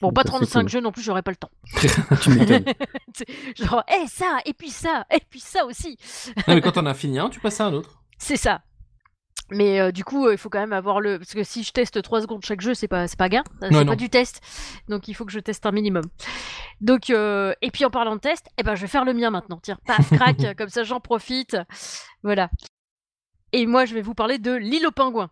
[0.00, 0.68] Bon, pas Bah, c'est 35 cool.
[0.68, 1.50] jeux non plus, j'aurais pas le temps.
[2.22, 2.64] Tu m'étonnes.
[3.56, 5.98] Genre, hé, ça, et puis ça, et puis ça aussi.
[6.48, 8.02] Non, mais quand on a fini un, tu passes à un autre.
[8.18, 8.62] C'est ça.
[9.52, 11.18] Mais euh, du coup, euh, il faut quand même avoir le.
[11.18, 13.42] Parce que si je teste 3 secondes chaque jeu, c'est pas, pas gain.
[13.60, 13.94] C'est pas non.
[13.96, 14.40] du test.
[14.88, 16.04] Donc il faut que je teste un minimum.
[16.80, 19.30] Donc, euh, et puis en parlant de test, eh ben, je vais faire le mien
[19.30, 19.58] maintenant.
[19.60, 21.56] Tiens, paf, crac, comme ça j'en profite.
[22.22, 22.48] Voilà.
[23.52, 25.30] Et moi, je vais vous parler de l'île aux pingouins.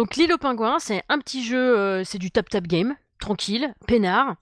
[0.00, 4.36] Donc l'île aux pingouins, c'est un petit jeu, euh, c'est du tap-tap game, tranquille, peinard.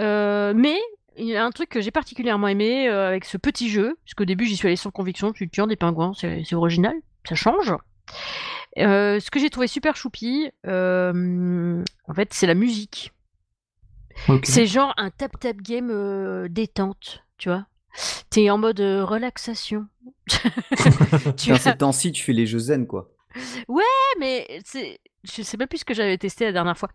[0.00, 0.76] Euh, mais
[1.16, 4.14] il y a un truc que j'ai particulièrement aimé euh, avec ce petit jeu, parce
[4.14, 6.96] qu'au début j'y suis allée sans conviction, tu tiens des pingouins, c'est original,
[7.28, 7.72] ça change.
[8.78, 13.12] Euh, ce que j'ai trouvé super choupi, euh, en fait, c'est la musique.
[14.42, 17.66] C'est genre un tap-tap game euh, détente, tu vois.
[18.30, 19.86] T'es en mode relaxation.
[21.36, 23.12] tu Dans as- ces temps-ci, tu fais les jeux zen, quoi.
[24.20, 26.88] Mais c'est, je sais même plus ce que j'avais testé la dernière fois.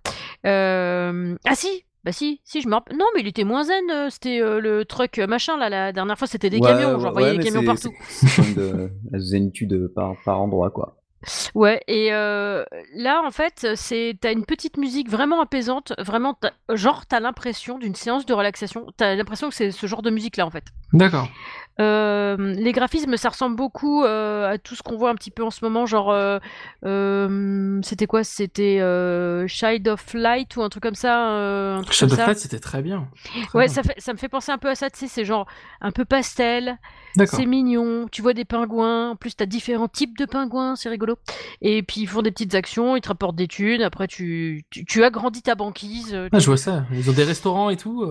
[0.45, 2.97] Euh, Ah si, bah si, si je me rappelle.
[2.97, 3.89] Non, mais il était moins zen.
[3.91, 5.69] euh, C'était euh, le truck euh, machin là.
[5.69, 6.95] La dernière fois, c'était des Ouais, camions.
[6.95, 7.97] ouais, J'en voyais ouais, des mais camions c'est- partout.
[8.09, 10.97] C'est c'est comme de la zénitude par, par endroit, quoi.
[11.55, 16.51] Ouais, et euh, là, en fait, c'est t'as une petite musique vraiment apaisante, vraiment, t'as-
[16.75, 18.87] genre, t'as l'impression d'une séance de relaxation.
[18.97, 20.65] T'as l'impression que c'est ce genre de musique-là, en fait.
[20.91, 21.29] D'accord.
[21.81, 25.43] Euh, les graphismes, ça ressemble beaucoup euh, à tout ce qu'on voit un petit peu
[25.43, 28.23] en ce moment, genre, euh, c'était quoi?
[28.23, 28.77] C'était
[29.47, 32.23] Child of Light ou un truc comme ça, un truc comme ça.
[32.25, 33.07] Flight, c'était très bien.
[33.47, 33.73] Très Ouais, bien.
[33.73, 35.47] ça, fait, ça me fait penser un peu à ça, tu sais, c'est genre
[35.81, 36.77] un peu pastel,
[37.25, 41.17] c'est mignon, tu vois des pingouins, en plus t'as différents types de pingouins, c'est rigolo.
[41.61, 44.85] Et puis ils font des petites actions, ils te rapportent des thunes, après tu, tu,
[44.85, 46.15] tu agrandis ta banquise.
[46.31, 46.85] Ah, je vois ça.
[46.91, 48.05] Ils ont des restaurants et tout.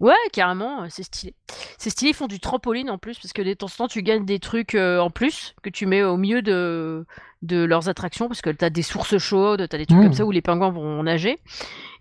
[0.00, 1.34] Ouais, carrément, c'est stylé.
[1.78, 4.02] C'est stylé, ils font du trampoline en plus, parce que de temps en temps tu
[4.02, 7.04] gagnes des trucs euh, en plus que tu mets au milieu de,
[7.42, 10.04] de leurs attractions, parce que t'as des sources chaudes, t'as des trucs Mm.
[10.04, 11.38] comme ça où les pingouins vont nager.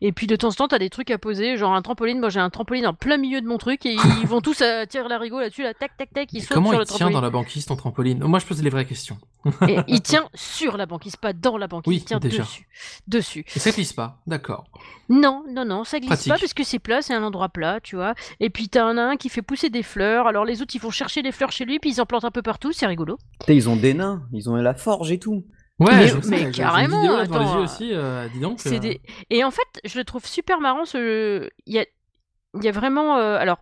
[0.03, 2.19] Et puis de temps en temps, t'as des trucs à poser, genre un trampoline.
[2.19, 4.85] Moi j'ai un trampoline en plein milieu de mon truc et ils vont tous à
[4.87, 6.95] tirer la rigole là-dessus, là, tac tac tac, ils sautent Comment sur il le tient
[6.97, 7.13] trampoline.
[7.15, 8.23] dans la banquise ton trampoline?
[8.23, 9.17] Moi, je pose les vraies questions.
[9.67, 12.43] Et il tient sur la banquise, pas dans la banquise, Oui, il tient déjà.
[12.43, 12.67] dessus.
[13.07, 13.45] Dessus.
[13.55, 14.19] Et ça glisse pas.
[14.27, 14.65] D'accord.
[15.09, 16.31] Non, non, non, ça glisse Pratique.
[16.31, 18.13] pas parce que c'est plat, c'est un endroit plat, tu vois.
[18.39, 20.89] Et puis t'as un nain qui fait pousser des fleurs, alors les autres ils vont
[20.91, 23.17] chercher des fleurs chez lui, puis ils en plantent un peu partout, c'est rigolo.
[23.47, 25.30] Ils ont des nains, ils ont la forge et tout.
[25.79, 27.89] Ouais, Mais- ça, carrément, vidéo là devant les attends, yeux euh, aussi.
[27.93, 28.59] euh, dis donc.
[28.59, 29.01] C'est euh, des...
[29.31, 31.49] Et en fait, je le trouve super marrant, ce...
[31.65, 31.85] il y a,
[32.55, 33.17] il y a vraiment...
[33.17, 33.57] euh, Alors,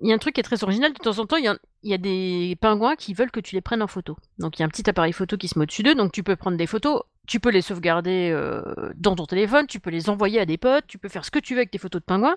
[0.00, 1.48] il y a un truc qui est très original, de temps en temps, il y
[1.48, 4.16] a, il y a des pingouins qui veulent que tu les prennes en photo.
[4.38, 6.22] Donc il y a un petit appareil photo qui se met au-dessus d'eux, donc tu
[6.22, 8.62] peux prendre des photos, tu peux les sauvegarder euh,
[8.96, 11.38] dans ton téléphone, tu peux les envoyer à des potes, tu peux faire ce que
[11.40, 12.36] tu veux avec tes photos de pingouins.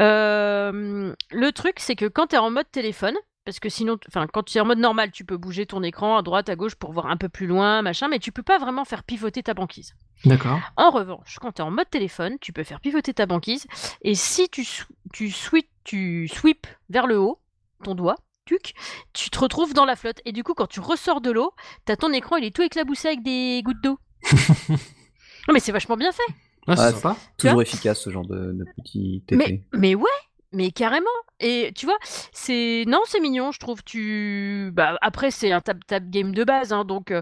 [0.00, 4.26] Euh, le truc, c'est que quand tu es en mode téléphone, Parce que sinon, enfin,
[4.26, 6.76] quand tu es en mode normal, tu peux bouger ton écran à droite, à gauche
[6.76, 9.52] pour voir un peu plus loin, machin, mais tu peux pas vraiment faire pivoter ta
[9.52, 9.94] banquise.
[10.24, 10.58] D'accord.
[10.78, 13.66] En revanche, quand tu es en mode téléphone, tu peux faire pivoter ta banquise.
[14.00, 14.66] Et si tu,
[15.12, 17.38] tu, sweep, tu sweep vers le haut,
[17.82, 18.72] ton doigt, tuc,
[19.12, 20.22] tu te retrouves dans la flotte.
[20.24, 21.52] Et du coup, quand tu ressors de l'eau,
[21.84, 23.98] t'as ton écran, il est tout éclaboussé avec des gouttes d'eau.
[24.70, 26.22] non, mais c'est vachement bien fait.
[26.66, 27.16] Ah, c'est Ah, sympa.
[27.36, 29.22] Toujours efficace ce genre de, de petit.
[29.32, 30.08] Mais, mais ouais,
[30.54, 31.06] mais carrément.
[31.40, 31.98] Et tu vois,
[32.32, 33.82] c'est non, c'est mignon, je trouve.
[33.84, 37.14] Tu, bah, après c'est un tap tap game de base, hein, donc tu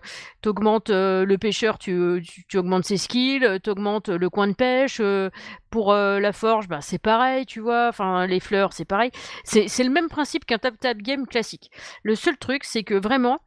[0.43, 4.55] t'augmentes euh, le pêcheur, tu, tu, tu augmentes ses skills, euh, t'augmentes le coin de
[4.55, 4.99] pêche.
[5.01, 5.31] euh,
[5.71, 7.89] pour euh, la forge, bah, c'est pareil, tu vois.
[7.89, 9.11] Enfin, les fleurs, c'est pareil.
[9.45, 11.71] C'est le même principe qu'un tap tap game classique.
[12.03, 13.41] Le seul truc, c'est que vraiment,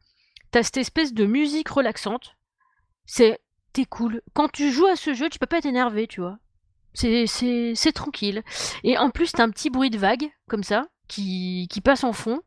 [0.50, 2.36] t'as cette espèce de musique relaxante.
[3.06, 3.38] C'est
[3.72, 4.22] t'es cool.
[4.34, 6.38] Quand tu joues à ce jeu, tu peux pas être énervé, tu vois.
[6.96, 8.42] C'est, tranquille.
[8.82, 12.12] Et en plus, t'as un petit bruit de vague, comme ça, qui, qui passe en
[12.12, 12.40] fond.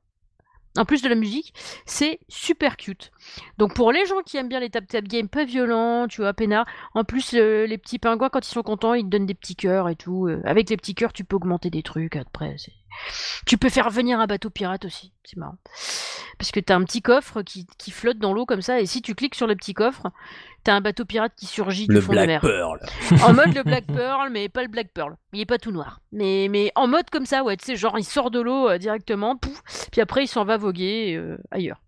[0.78, 1.54] En plus de la musique,
[1.86, 3.12] c'est super cute.
[3.58, 6.66] Donc pour les gens qui aiment bien les tap-tap games pas violents, tu vois, peinard,
[6.94, 9.90] en plus les petits pingouins quand ils sont contents, ils te donnent des petits cœurs
[9.90, 10.28] et tout.
[10.28, 12.56] Euh, avec les petits cœurs, tu peux augmenter des trucs après.
[13.46, 15.58] Tu peux faire venir un bateau pirate aussi, c'est marrant.
[16.38, 19.02] Parce que t'as un petit coffre qui, qui flotte dans l'eau comme ça, et si
[19.02, 20.04] tu cliques sur le petit coffre,
[20.64, 22.42] t'as un bateau pirate qui surgit du Le fond de Black mer.
[22.42, 22.80] Pearl.
[23.24, 25.16] En mode le Black Pearl, mais pas le Black Pearl.
[25.34, 26.00] Il est pas tout noir.
[26.12, 28.78] Mais, mais en mode comme ça, ouais, tu sais, genre il sort de l'eau euh,
[28.78, 31.82] directement, pouf, puis après il s'en va voguer euh, ailleurs,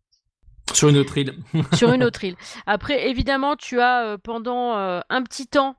[0.74, 1.34] Sur une autre île.
[1.74, 2.36] sur une autre île.
[2.66, 5.76] Après, évidemment, tu as euh, pendant euh, un petit temps,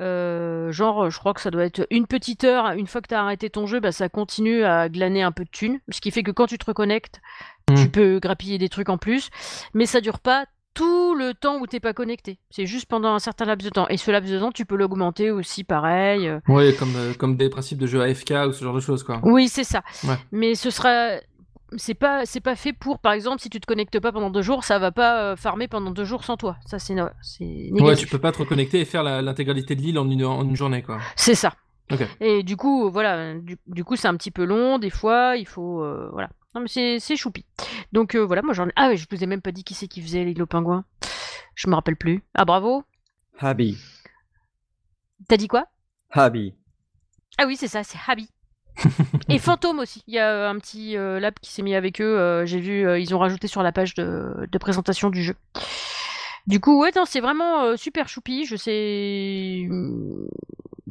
[0.00, 3.14] euh, genre, je crois que ça doit être une petite heure, une fois que tu
[3.14, 6.10] as arrêté ton jeu, bah, ça continue à glaner un peu de thunes, ce qui
[6.10, 7.20] fait que quand tu te reconnectes,
[7.68, 7.90] tu Hmm.
[7.90, 9.30] peux grappiller des trucs en plus,
[9.72, 12.40] mais ça dure pas tout le temps où t'es pas connecté.
[12.50, 13.86] C'est juste pendant un certain laps de temps.
[13.88, 16.26] Et ce laps de temps, tu peux l'augmenter aussi pareil.
[16.28, 19.04] euh, Ouais, comme, euh, comme des principes de jeu AFK ou ce genre de choses,
[19.04, 19.20] quoi.
[19.22, 19.82] Oui, c'est ça.
[20.02, 20.16] Ouais.
[20.32, 21.18] Mais ce sera.
[21.76, 24.42] C'est pas, c'est pas fait pour, par exemple, si tu te connectes pas pendant deux
[24.42, 26.56] jours, ça va pas euh, farmer pendant deux jours sans toi.
[26.66, 27.10] Ça, c'est Ouais,
[27.72, 28.06] négatif.
[28.06, 30.82] tu peux pas te reconnecter et faire l'intégralité de l'île en une, en une journée,
[30.82, 30.98] quoi.
[31.16, 31.54] C'est ça.
[31.90, 32.06] Ok.
[32.20, 35.46] Et du coup, voilà, du, du coup, c'est un petit peu long, des fois, il
[35.46, 35.82] faut.
[35.82, 36.30] euh, voilà.
[36.54, 37.44] Non, mais c'est, c'est choupi.
[37.92, 38.72] Donc euh, voilà, moi j'en ai.
[38.76, 40.84] Ah, ouais, je vous ai même pas dit qui c'est qui faisait l'île aux pingouins.
[41.56, 42.22] Je me rappelle plus.
[42.34, 42.84] Ah, bravo.
[43.40, 43.76] Habi.
[45.28, 45.66] T'as dit quoi?
[46.10, 46.54] Habi.
[47.38, 48.28] Ah oui, c'est ça, c'est Habi.
[49.28, 50.02] Et Fantôme aussi.
[50.06, 52.18] Il y a euh, un petit euh, lab qui s'est mis avec eux.
[52.18, 55.34] euh, J'ai vu, ils ont rajouté sur la page de, présentation du jeu.
[56.46, 58.44] Du coup, ouais, c'est vraiment super choupi.
[58.44, 59.66] Je sais.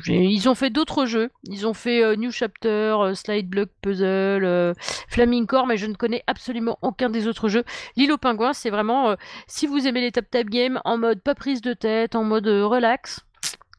[0.03, 1.29] j'ai- Ils ont fait d'autres jeux.
[1.43, 4.73] Ils ont fait New Chapter, Slide Block Puzzle,
[5.09, 7.63] Flaming Core, mais je ne connais absolument aucun des autres jeux.
[7.95, 9.15] L'île aux pingouins, c'est vraiment.
[9.45, 13.19] si vous aimez les tap-tap games en mode pas prise de tête, en mode relax,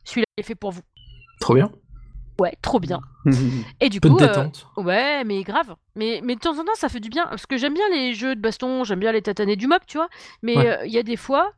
[0.05, 0.83] celui-là est fait pour vous.
[1.40, 1.73] Trop bien.
[2.40, 3.01] Ouais, trop bien.
[3.81, 4.16] Et du Peu coup.
[4.18, 4.66] de euh, détente.
[4.77, 5.77] Ouais, mais grave.
[5.94, 7.27] Mais, mais de temps en temps, ça fait du bien.
[7.27, 9.99] Parce que j'aime bien les jeux de baston, j'aime bien les tataner du mob, tu
[9.99, 10.09] vois.
[10.42, 10.68] Mais Ouais.
[10.79, 11.53] euh, il y a des fois,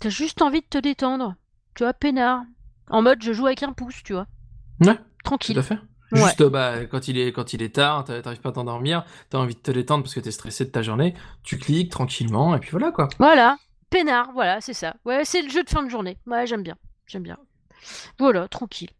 [0.00, 1.34] t'as juste envie de te détendre.
[1.74, 2.42] Tu vois, peinard.
[2.90, 4.26] En mode, je joue avec un pouce, tu vois.
[4.80, 5.58] Ouais, tout Tranquille.
[5.58, 5.78] à fait.
[6.12, 9.04] Juste, euh, bah, quand il est, quand il est tard, t'a- t'arrives pas à t'endormir,
[9.30, 12.54] t'as envie de te détendre parce que t'es stressé de ta journée, tu cliques tranquillement
[12.54, 13.08] et puis voilà, quoi.
[13.18, 13.56] Voilà.
[13.88, 14.94] Peinard, voilà, c'est ça.
[15.06, 16.18] Ouais, c'est le jeu de fin de journée.
[16.26, 16.76] Ouais, j'aime bien.
[17.06, 17.38] J'aime bien.
[18.18, 18.90] Voilà, tranquille.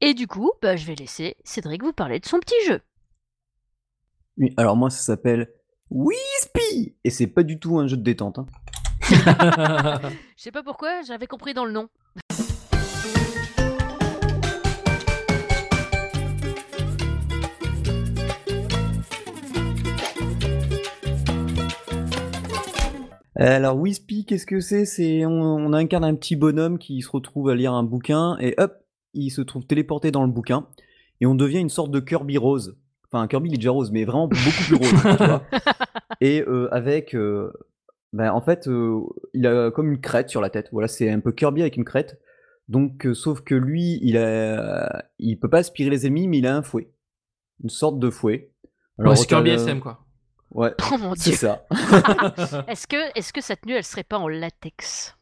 [0.00, 2.80] Et du coup, bah, je vais laisser Cédric vous parler de son petit jeu.
[4.36, 5.50] Oui, alors moi ça s'appelle
[5.88, 8.38] Wispy et c'est pas du tout un jeu de détente.
[8.38, 8.46] hein.
[10.36, 11.88] Je sais pas pourquoi, j'avais compris dans le nom.
[23.38, 24.86] Alors Wispy, qu'est-ce que c'est?
[24.86, 28.54] C'est on, on incarne un petit bonhomme qui se retrouve à lire un bouquin et
[28.58, 28.82] hop,
[29.16, 30.66] il se trouve téléporté dans le bouquin
[31.20, 32.76] et on devient une sorte de Kirby rose.
[33.10, 35.42] Enfin, Kirby il est déjà rose, mais vraiment beaucoup plus rose, tu vois.
[36.20, 37.52] Et euh, avec, euh,
[38.12, 39.00] ben, en fait, euh,
[39.34, 40.68] il a comme une crête sur la tête.
[40.72, 42.20] Voilà, c'est un peu Kirby avec une crête.
[42.68, 46.46] Donc, euh, sauf que lui, il a, il peut pas aspirer les ennemis, mais il
[46.46, 46.90] a un fouet,
[47.62, 48.50] une sorte de fouet.
[48.98, 50.00] Ouais, c'est Kirby SM, quoi.
[50.50, 51.66] Ouais, Oh mon c'est ça.
[52.68, 55.15] Est-ce que, est-ce que sa tenue, elle serait pas en latex?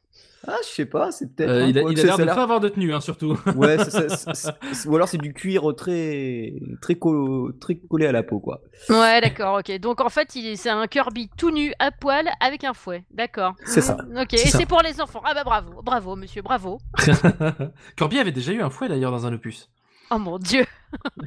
[0.46, 1.48] Ah, je sais pas, c'est peut-être.
[1.50, 3.38] Euh, il a il l'air de a pas avoir de tenue, hein, surtout.
[3.56, 6.52] Ouais, c'est- c'est- c'est- c'est- ou alors c'est du cuir très
[6.82, 8.60] très, co- très collé à la peau, quoi.
[8.88, 9.78] Ouais, d'accord, ok.
[9.78, 13.04] Donc en fait, il c'est un Kirby tout nu, à poil, avec un fouet.
[13.10, 13.54] D'accord.
[13.64, 13.96] C'est ça.
[14.16, 14.58] Ok, et C'est ça.
[14.58, 15.22] c'est pour les enfants.
[15.24, 16.78] Ah bah bravo, bravo, monsieur, bravo.
[17.96, 19.70] Kirby avait déjà eu un fouet d'ailleurs dans un opus.
[20.10, 20.64] Oh mon dieu.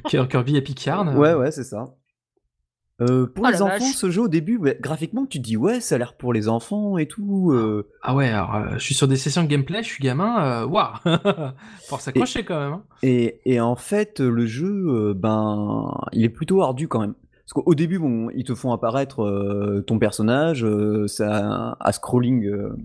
[0.08, 1.16] Kir- Kirby et Picard.
[1.18, 1.86] Ouais, ouais, c'est ça.
[3.00, 3.94] Euh, pour Oh les enfants, vache.
[3.94, 6.48] ce jeu au début, ouais, graphiquement, tu te dis ouais, ça a l'air pour les
[6.48, 7.52] enfants et tout.
[7.52, 10.42] euh, Ah ouais, alors euh, je suis sur des sessions de gameplay, je suis gamin,
[10.62, 10.94] euh, waouh
[11.88, 12.72] Faut s'accrocher quand même.
[12.72, 12.82] hein.
[13.04, 17.14] et, et en fait, le jeu, euh, ben, il est plutôt ardu quand même.
[17.44, 22.44] Parce qu'au début, bon, ils te font apparaître euh, ton personnage, euh, ça à scrolling
[22.46, 22.76] euh,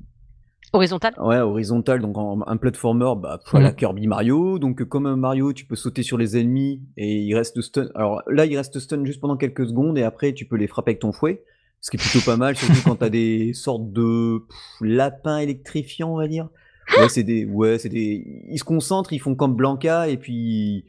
[0.73, 3.75] Horizontal ouais, horizontal, donc en, un platformer, bah, voilà, Mhm.
[3.75, 4.57] Kirby Mario.
[4.59, 7.89] Donc euh, comme un Mario, tu peux sauter sur les ennemis et il reste stun.
[7.93, 10.91] Alors là, il reste stun juste pendant quelques secondes et après, tu peux les frapper
[10.91, 11.43] avec ton fouet.
[11.79, 16.13] Ce qui est plutôt pas mal, surtout quand t'as des sortes de pff, lapins électrifiants,
[16.13, 16.47] on va dire.
[16.97, 20.85] Ouais, c'est des, ouais, c'est des, ils se concentrent, ils font comme Blanca et puis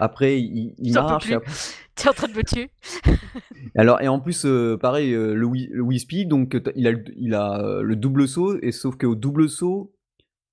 [0.00, 1.30] après ils, marchent.
[1.30, 1.46] après-
[1.94, 2.70] T'es en train de me tuer
[3.76, 6.92] alors, et en plus, euh, pareil, euh, le, le Wii Speed, donc t'as- il a,
[6.92, 9.92] le, il a euh, le double saut, et sauf qu'au double saut,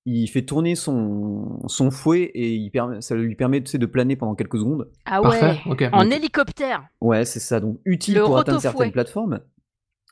[0.04, 3.86] il fait tourner son, son fouet et il permet, ça lui permet tu sais, de
[3.86, 4.88] planer pendant quelques secondes.
[5.04, 5.84] Ah Parfait, ouais ok.
[5.92, 9.40] En Donc- hélicoptère Ouais, c'est ça, donc utile Le pour atteindre certaines plateformes.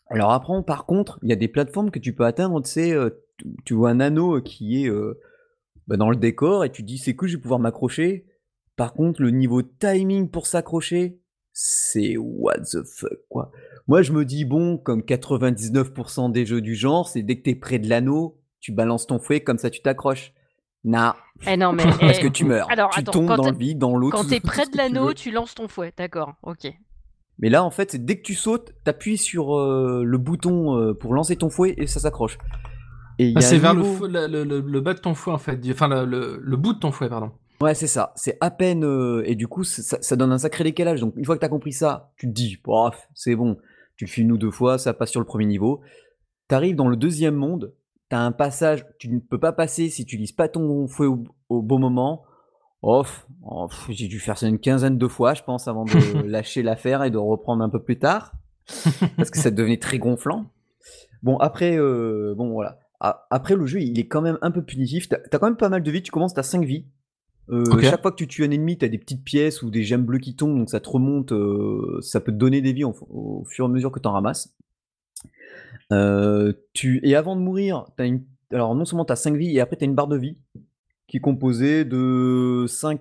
[0.08, 2.92] Alors après, par contre, il y a des plateformes que tu peux atteindre, tu sais,
[2.92, 3.10] euh,
[3.64, 5.20] tu, vois un anneau qui est euh,
[5.86, 8.26] bah, dans le décor et tu te dis c'est cool, je vais pouvoir m'accrocher.
[8.76, 11.20] Par contre, le niveau timing pour s'accrocher,
[11.52, 13.50] c'est what the fuck, quoi.
[13.88, 17.54] Moi, je me dis, bon, comme 99% des jeux du genre, c'est dès que t'es
[17.54, 20.32] près de l'anneau, tu balances ton fouet, comme ça tu t'accroches.
[20.84, 21.82] Nah, Eh non, mais.
[22.00, 22.70] parce eh, que tu meurs.
[22.70, 24.10] Alors, tu attends, tombes dans le vide, dans l'eau.
[24.10, 25.92] Quand t'es près de tu l'anneau, tu lances ton fouet.
[25.96, 26.72] D'accord, ok.
[27.38, 30.94] Mais là, en fait, c'est dès que tu sautes, t'appuies sur euh, le bouton euh,
[30.94, 32.38] pour lancer ton fouet et ça s'accroche.
[33.36, 35.38] Ah, c'est vers le, niveau- fou- le, le- le- le bas de ton fouet en
[35.38, 37.30] fait, enfin le, bout de ton fouet, pardon.
[37.60, 38.12] Ouais, c'est ça.
[38.16, 38.84] C'est à peine.
[38.84, 41.00] euh, et du coup, ça, ça donne un sacré décalage.
[41.00, 42.58] Donc, une fois que t'as compris ça, tu te dis,
[43.14, 43.58] c'est bon.
[43.96, 45.82] Tu le une ou deux fois, ça passe sur le premier niveau.
[46.48, 47.74] T'arrives dans le deuxième monde,
[48.08, 51.22] t'as un passage, tu ne peux pas passer si tu lises pas ton fouet au,
[51.50, 52.22] au bon moment.
[52.82, 56.62] Pff, oh, j'ai dû faire ça une quinzaine de fois, je pense, avant de lâcher
[56.62, 58.32] l'affaire et de reprendre un peu plus tard.
[59.18, 60.46] parce que ça devenait très gonflant.
[61.22, 62.78] Bon, après, euh, bon, voilà.
[63.00, 65.08] Après, le jeu, il est quand même un peu punitif.
[65.08, 66.02] T'as as quand même pas mal de vie.
[66.02, 66.84] Tu commences, t'as 5 vies.
[67.48, 67.64] Euh.
[67.90, 70.18] Chaque fois que tu tues un ennemi, t'as des petites pièces ou des gemmes bleues
[70.18, 71.32] qui tombent, donc ça te remonte.
[71.32, 74.12] euh, ça peut te donner des vies au, au fur et à mesure que t'en
[74.12, 74.54] ramasses.
[75.92, 77.00] Euh, tu...
[77.02, 78.22] Et avant de mourir, t'as une...
[78.52, 80.36] alors non seulement t'as 5 vies, et après t'as une barre de vie
[81.08, 83.00] qui est composée de 5,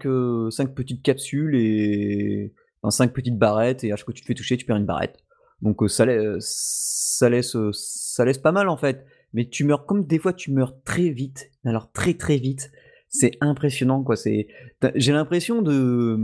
[0.73, 4.33] petites capsules et enfin, 5 petites barrettes, et à chaque fois que tu te fais
[4.33, 5.17] toucher, tu perds une barrette.
[5.61, 9.05] Donc ça, lai- ça, laisse, ça laisse pas mal en fait.
[9.33, 11.51] Mais tu meurs comme des fois tu meurs très vite.
[11.65, 12.71] Alors très très vite.
[13.09, 14.15] C'est impressionnant quoi.
[14.15, 14.47] C'est
[14.95, 16.17] j'ai l'impression de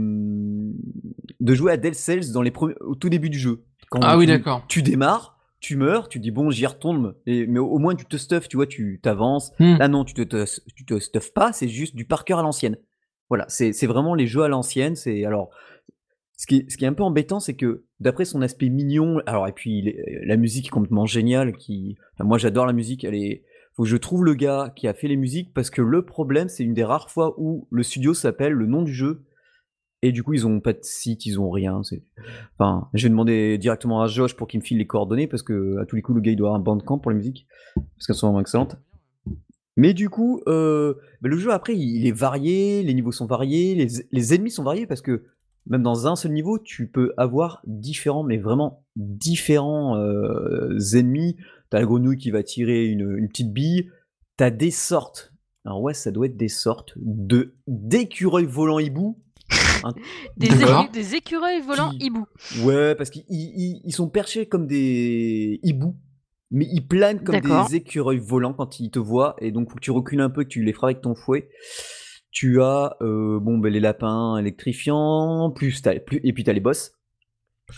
[1.40, 3.64] de jouer à Dead Cells dans les premiers, au tout début du jeu.
[3.90, 4.64] Quand Ah oui, d'accord.
[4.68, 7.14] Tu démarres, tu meurs, tu dis bon j'y retourne.
[7.26, 9.52] Et, mais au, moins tu te stuffes, tu vois, tu t'avances.
[9.58, 9.76] Hmm.
[9.78, 11.52] Là non, tu te, te- tu te stuffes pas.
[11.52, 12.76] C'est juste du par cœur à l'ancienne.
[13.28, 14.94] Voilà, c'est c'est vraiment les jeux à l'ancienne.
[14.96, 15.50] C'est alors
[16.36, 19.96] ce qui, est, un peu embêtant, c'est que d'après son aspect mignon, alors et puis
[20.24, 21.56] la musique est complètement géniale.
[21.56, 23.04] Qui, moi j'adore la musique.
[23.04, 23.42] Elle est,
[23.74, 26.48] faut que je trouve le gars qui a fait les musiques parce que le problème,
[26.48, 29.24] c'est une des rares fois où le studio s'appelle le nom du jeu
[30.02, 31.80] et du coup ils ont pas de site, ils ont rien.
[32.58, 35.78] Enfin, je vais demander directement à Josh pour qu'il me file les coordonnées parce que
[35.78, 38.06] à tous les coups le gars il doit avoir un bandcamp pour les musiques parce
[38.06, 38.76] qu'elles sont vraiment excellentes.
[39.78, 43.88] Mais du coup, euh, bah, le jeu après il est varié, les niveaux sont variés,
[44.12, 45.24] les ennemis sont variés parce que
[45.66, 51.36] même dans un seul niveau, tu peux avoir différents, mais vraiment différents euh, ennemis.
[51.70, 53.90] T'as la grenouille qui va tirer une, une petite bille.
[54.36, 55.32] T'as des sortes.
[55.64, 59.18] Alors ouais, ça doit être des sortes de d'écureuils volants hibou.
[59.84, 59.92] Un-
[60.36, 60.84] Des, D'accord.
[60.84, 62.24] écu- des écureuils volants Qui- hibou.
[62.62, 65.96] Ouais, parce qu'ils ils- ils sont perchés comme des hiboux,
[66.50, 69.80] mais ils planent comme des écureuils volants quand ils te voient, et donc faut que
[69.80, 71.48] tu recules un peu, que tu les frappes avec ton fouet.
[72.38, 76.52] Tu as euh, bon, ben, les lapins électrifiants, plus, t'as- plus et puis tu as
[76.52, 76.92] les boss.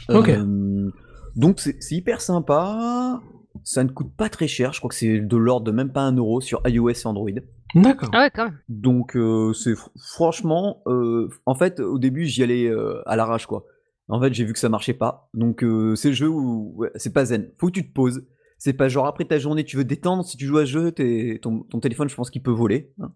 [0.08, 0.30] Ok.
[0.30, 0.90] Euh,
[1.36, 3.20] donc c'est hyper sympa.
[3.62, 6.00] Ça ne coûte pas très cher, je crois que c'est de l'ordre de même pas
[6.02, 7.30] un euro sur iOS et Android.
[7.76, 8.10] D'accord.
[8.12, 8.58] Ah ouais, quand même.
[8.68, 13.46] Donc euh, c'est fr- franchement, euh, en fait au début j'y allais euh, à l'arrache
[13.46, 13.64] quoi.
[14.08, 15.28] En fait j'ai vu que ça marchait pas.
[15.34, 17.50] Donc euh, c'est le jeu où ouais, c'est pas zen.
[17.58, 18.26] Faut que tu te poses.
[18.58, 20.24] C'est pas genre après ta journée tu veux détendre.
[20.24, 22.92] Si tu joues à ce jeu, t'es- ton, ton téléphone je pense qu'il peut voler.
[23.00, 23.12] hein.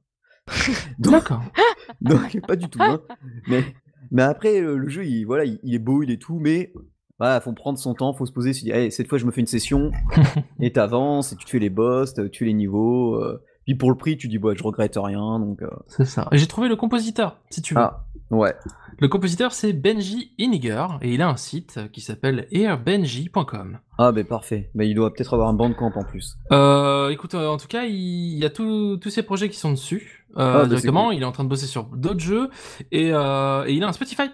[0.99, 1.43] D'accord.
[2.01, 2.79] donc pas du tout.
[2.83, 3.01] hein.
[3.49, 3.65] Mais
[4.11, 6.73] mais après euh, le jeu il voilà il, il est beau il est tout mais
[7.19, 9.31] voilà faut prendre son temps faut se poser se dire Allez, cette fois je me
[9.31, 9.91] fais une session
[10.61, 13.15] et t'avances et tu fais les boss tu fais les niveaux.
[13.17, 15.63] euh, puis pour le prix tu dis bah je regrette rien donc.
[15.63, 16.29] euh, C'est ça.
[16.33, 17.81] J'ai trouvé le compositeur, si tu veux.
[17.81, 18.55] Ah ouais.
[18.99, 23.79] Le compositeur, c'est Benji Iniger, et il a un site qui s'appelle airbenji.com.
[23.99, 24.71] Ah ben parfait.
[24.75, 26.37] Ben il doit peut-être avoir un bandcamp en plus.
[26.53, 30.53] Euh, écoute, en tout cas, il y a tous ces projets qui sont dessus euh,
[30.55, 31.07] Ah, bah, directement.
[31.07, 31.15] cool.
[31.17, 32.49] Il est en train de bosser sur d'autres jeux
[32.91, 34.25] et, euh, et il a un Spotify.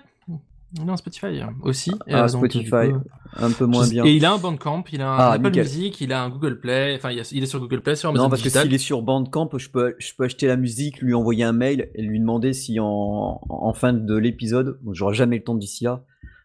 [0.79, 1.93] Il a un Spotify aussi.
[2.11, 3.01] Ah, euh, Spotify, coup,
[3.39, 4.05] Un peu moins bien.
[4.05, 5.63] Et il a un Bandcamp, il a un Ah, Apple nickel.
[5.65, 6.95] Music, il a un Google Play.
[6.95, 8.75] Enfin, il, y a- il est sur Google Play, sur Amazon Non parce que s'il
[8.75, 12.03] est sur Bandcamp, je peux, je peux acheter la musique, lui envoyer un mail et
[12.03, 16.05] lui demander si en, en fin de l'épisode, bon, j'aurai jamais le temps d'ici là,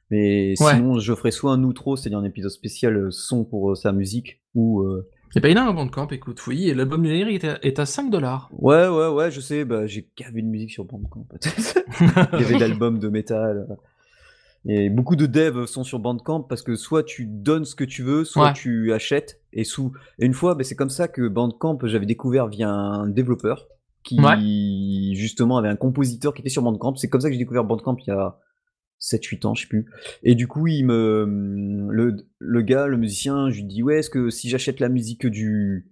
[0.09, 0.73] Mais Ouais.
[0.75, 4.39] sinon, je ferai soit un outro, c'est-à-dire un épisode spécial son pour euh, sa musique,
[4.55, 7.59] ou euh, Et bah, il a un Bandcamp, écoute, oui, et l'album numérique est à,
[7.63, 8.49] est à 5 dollars.
[8.53, 11.25] ouais, ouais, ouais, je sais, bah, j'ai gavé de musique sur Bandcamp.
[12.34, 13.67] Il y avait d'albums de métal.
[13.69, 13.75] euh.
[14.65, 18.01] Et beaucoup de devs sont sur Bandcamp parce que soit tu donnes ce que tu
[18.03, 18.53] veux, soit Ouais.
[18.53, 19.41] tu achètes.
[19.51, 19.91] Et, sous...
[20.19, 23.67] et une fois, bah, c'est comme ça que Bandcamp, j'avais découvert via un développeur
[24.03, 26.95] qui, justement, avait un compositeur qui était sur Bandcamp.
[26.95, 28.38] C'est comme ça que j'ai découvert Bandcamp il y a
[29.03, 29.85] 7-8 ans, je sais plus.
[30.23, 31.25] Et du coup, il me,
[31.91, 35.27] le, le gars, le musicien, je lui dis, ouais, est-ce que si j'achète la musique
[35.27, 35.87] du,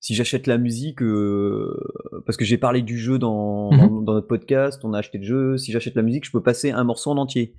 [0.00, 1.76] si j'achète la musique, euh,
[2.24, 3.78] parce que j'ai parlé du jeu dans, Mhm.
[3.78, 6.42] dans, dans notre podcast, on a acheté le jeu, si j'achète la musique, je peux
[6.42, 7.54] passer un morceau en entier.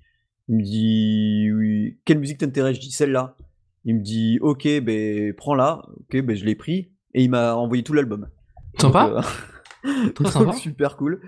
[0.47, 2.75] Il me dit, oui, quelle musique t'intéresse?
[2.77, 3.35] Je dis celle-là.
[3.83, 5.81] Il me dit, ok, ben prends-la.
[6.01, 6.91] Ok, ben je l'ai pris.
[7.13, 8.27] Et il m'a envoyé tout l'album.
[8.79, 9.23] Sympa Donc,
[9.85, 10.53] euh, donc, sympa.
[10.57, 11.21] super cool.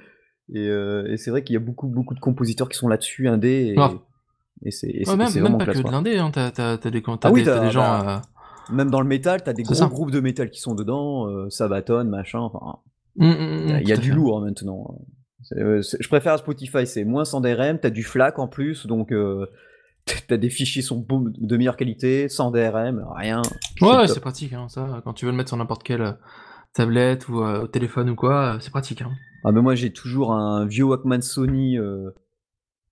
[0.53, 3.27] Et, euh, et c'est vrai qu'il y a beaucoup, beaucoup de compositeurs qui sont là-dessus,
[3.27, 3.67] indés.
[3.71, 3.97] Et, Grave.
[4.63, 7.31] et c'est Ouais, même, pas classe, que de l'indé, hein, t'as, t'as des, t'as Ah
[7.31, 7.81] oui, des, gens.
[7.81, 8.23] bah,
[8.69, 9.87] euh, Même dans le métal, t'as des gros ça.
[9.87, 12.79] groupes de métal qui sont dedans, euh, Sabaton, machin, enfin,
[13.19, 14.15] hum, hum, il y a, hum, il y a du fait.
[14.15, 14.95] lourd hein, maintenant.
[15.51, 19.45] Je préfère Spotify, c'est moins sans DRM, t'as du FLAC en plus, donc euh,
[20.27, 23.41] t'as des fichiers sont de meilleure qualité, sans DRM, rien.
[23.81, 25.01] Ouais, c'est pratique, hein, ça.
[25.03, 26.13] Quand tu veux le mettre sur n'importe euh,
[26.77, 29.01] tablette ou euh, au téléphone ou quoi, euh, c'est pratique.
[29.01, 29.11] Hein.
[29.43, 32.11] Ah ben moi j'ai toujours un vieux Walkman Sony euh,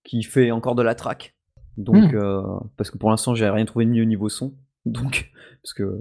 [0.03, 1.36] qui fait encore de la track.
[1.77, 2.59] Donc Hmm.
[2.77, 4.53] parce que pour l'instant j'ai rien trouvé de mieux niveau son.
[4.86, 5.31] Donc
[5.61, 5.99] parce que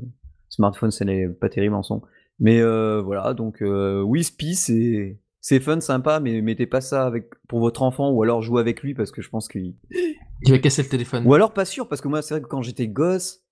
[0.49, 2.03] smartphone ça n'est pas terrible en son.
[2.39, 7.83] Mais voilà donc Wispy c'est c'est fun sympa mais mettez pas ça avec pour votre
[7.83, 9.75] enfant ou alors jouez avec lui parce que je pense qu'il
[10.43, 11.25] Il va casser le téléphone.
[11.27, 13.44] ou alors pas sûr parce que moi c'est vrai que quand j'étais gosse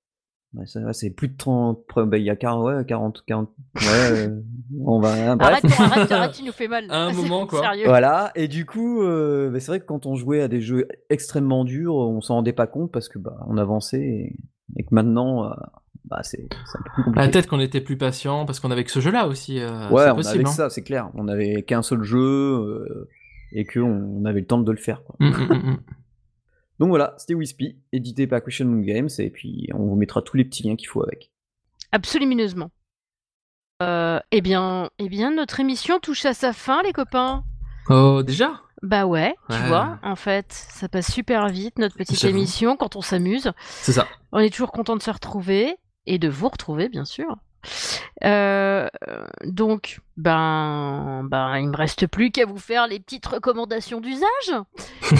[0.55, 3.49] bah, ça va, c'est plus de 30 bah, il y a 40 ouais 40 40
[3.75, 4.41] ouais euh,
[4.85, 6.85] on va bref Arrête, non, arrête, arrête, tu nous fais mal.
[6.91, 7.61] À un moment, quoi.
[7.61, 7.87] Sérieux.
[7.87, 10.89] Voilà, et du coup, euh, bah, c'est vrai que quand on jouait à des jeux
[11.11, 14.37] extrêmement durs, on s'en rendait pas compte parce que bah, on avançait et,
[14.77, 15.51] et que maintenant, euh,
[16.05, 17.31] bah, c'est c'est un peu plus compliqué.
[17.31, 19.59] Peut-être qu'on était plus patient parce qu'on avait que ce jeu-là aussi.
[19.61, 20.35] euh, ouais, c'est on possible.
[20.41, 20.53] avait hein.
[20.53, 21.11] ça, c'est clair.
[21.15, 23.09] On avait qu'un seul jeu euh,
[23.53, 23.81] et qu'on
[24.21, 25.03] on avait le temps de le faire.
[25.05, 25.17] Quoi.
[25.21, 25.79] Hum, hum, hum.
[26.83, 30.37] Donc voilà, c'était Wispy, édité par Question Moon Games, et puis on vous mettra tous
[30.37, 31.31] les petits liens qu'il faut avec.
[31.93, 32.71] Absolument.
[33.85, 37.45] Euh, eh bien, eh bien, notre émission touche à sa fin, les copains.
[37.89, 38.61] Oh, déjà?
[38.83, 39.69] Bah ouais, tu Ouais.
[39.69, 43.53] vois, en fait, ça passe super vite, notre petite émission, quand on s'amuse.
[43.81, 44.09] C'est ça.
[44.33, 45.77] On est toujours content de se retrouver
[46.07, 47.37] et de vous retrouver, bien sûr.
[48.25, 48.89] Euh,
[49.45, 54.63] donc, ben, ben, il me reste plus qu'à vous faire les petites recommandations d'usage.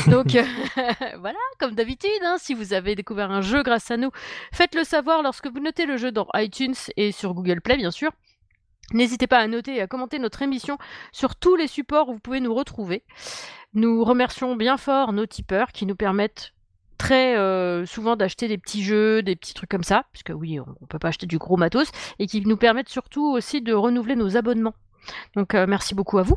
[0.09, 0.45] Donc, euh,
[1.19, 4.11] voilà, comme d'habitude, hein, si vous avez découvert un jeu grâce à nous,
[4.53, 8.13] faites-le savoir lorsque vous notez le jeu dans iTunes et sur Google Play, bien sûr.
[8.93, 10.77] N'hésitez pas à noter et à commenter notre émission
[11.13, 13.05] sur tous les supports où vous pouvez nous retrouver.
[13.75, 16.53] Nous remercions bien fort nos tipeurs qui nous permettent
[17.03, 20.67] très euh, souvent d'acheter des petits jeux, des petits trucs comme ça, puisque oui, on,
[20.81, 21.91] on peut pas acheter du gros matos,
[22.21, 24.75] et qui nous permettent surtout aussi de renouveler nos abonnements.
[25.35, 26.37] Donc euh, merci beaucoup à vous.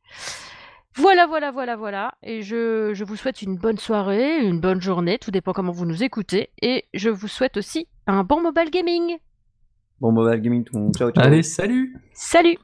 [0.96, 2.14] Voilà, voilà, voilà, voilà.
[2.22, 5.86] Et je, je vous souhaite une bonne soirée, une bonne journée, tout dépend comment vous
[5.86, 6.50] nous écoutez.
[6.62, 9.16] Et je vous souhaite aussi un bon mobile gaming.
[10.00, 10.94] Bon, mobile gaming, tout le monde.
[10.96, 11.24] Ciao, ciao.
[11.24, 12.58] Allez, salut Salut